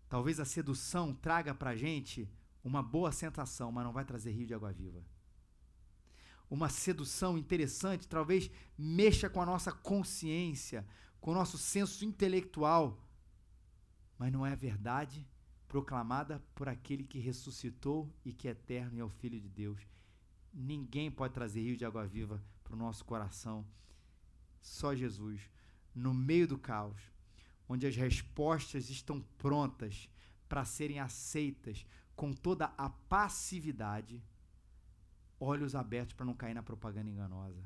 Talvez 0.08 0.40
a 0.40 0.44
sedução 0.44 1.14
traga 1.14 1.54
para 1.54 1.70
a 1.70 1.76
gente 1.76 2.28
uma 2.62 2.82
boa 2.82 3.12
sensação, 3.12 3.70
mas 3.72 3.84
não 3.84 3.92
vai 3.92 4.04
trazer 4.04 4.30
rio 4.30 4.46
de 4.46 4.54
água 4.54 4.72
viva. 4.72 5.04
Uma 6.48 6.68
sedução 6.68 7.38
interessante 7.38 8.08
talvez 8.08 8.50
mexa 8.76 9.30
com 9.30 9.40
a 9.40 9.46
nossa 9.46 9.70
consciência, 9.70 10.86
com 11.20 11.30
o 11.30 11.34
nosso 11.34 11.56
senso 11.56 12.04
intelectual, 12.04 12.98
mas 14.18 14.32
não 14.32 14.44
é 14.44 14.52
a 14.52 14.56
verdade 14.56 15.26
proclamada 15.68 16.42
por 16.54 16.68
aquele 16.68 17.04
que 17.04 17.20
ressuscitou 17.20 18.12
e 18.24 18.32
que 18.32 18.48
é 18.48 18.50
eterno 18.50 18.96
e 18.96 19.00
é 19.00 19.04
o 19.04 19.08
Filho 19.08 19.40
de 19.40 19.48
Deus. 19.48 19.80
Ninguém 20.52 21.08
pode 21.10 21.32
trazer 21.32 21.62
rio 21.62 21.76
de 21.76 21.84
água 21.84 22.04
viva 22.04 22.42
para 22.70 22.76
o 22.76 22.78
nosso 22.78 23.04
coração. 23.04 23.66
Só 24.60 24.94
Jesus, 24.94 25.50
no 25.92 26.14
meio 26.14 26.46
do 26.46 26.56
caos, 26.56 27.00
onde 27.68 27.84
as 27.86 27.96
respostas 27.96 28.88
estão 28.88 29.20
prontas 29.38 30.08
para 30.48 30.64
serem 30.64 31.00
aceitas 31.00 31.84
com 32.14 32.32
toda 32.32 32.66
a 32.78 32.88
passividade, 32.88 34.22
olhos 35.40 35.74
abertos 35.74 36.14
para 36.14 36.26
não 36.26 36.34
cair 36.34 36.54
na 36.54 36.62
propaganda 36.62 37.10
enganosa. 37.10 37.62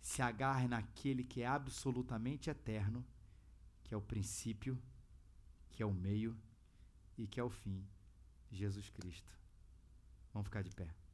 Se 0.00 0.22
agarre 0.22 0.68
naquele 0.68 1.24
que 1.24 1.42
é 1.42 1.46
absolutamente 1.46 2.48
eterno, 2.48 3.04
que 3.82 3.92
é 3.92 3.96
o 3.96 4.02
princípio 4.02 4.80
que 5.72 5.82
é 5.82 5.86
o 5.86 5.92
meio 5.92 6.34
e 7.18 7.26
que 7.26 7.40
é 7.40 7.42
o 7.42 7.50
fim, 7.50 7.84
Jesus 8.50 8.88
Cristo. 8.88 9.30
Vamos 10.32 10.46
ficar 10.46 10.62
de 10.62 10.70
pé. 10.70 11.05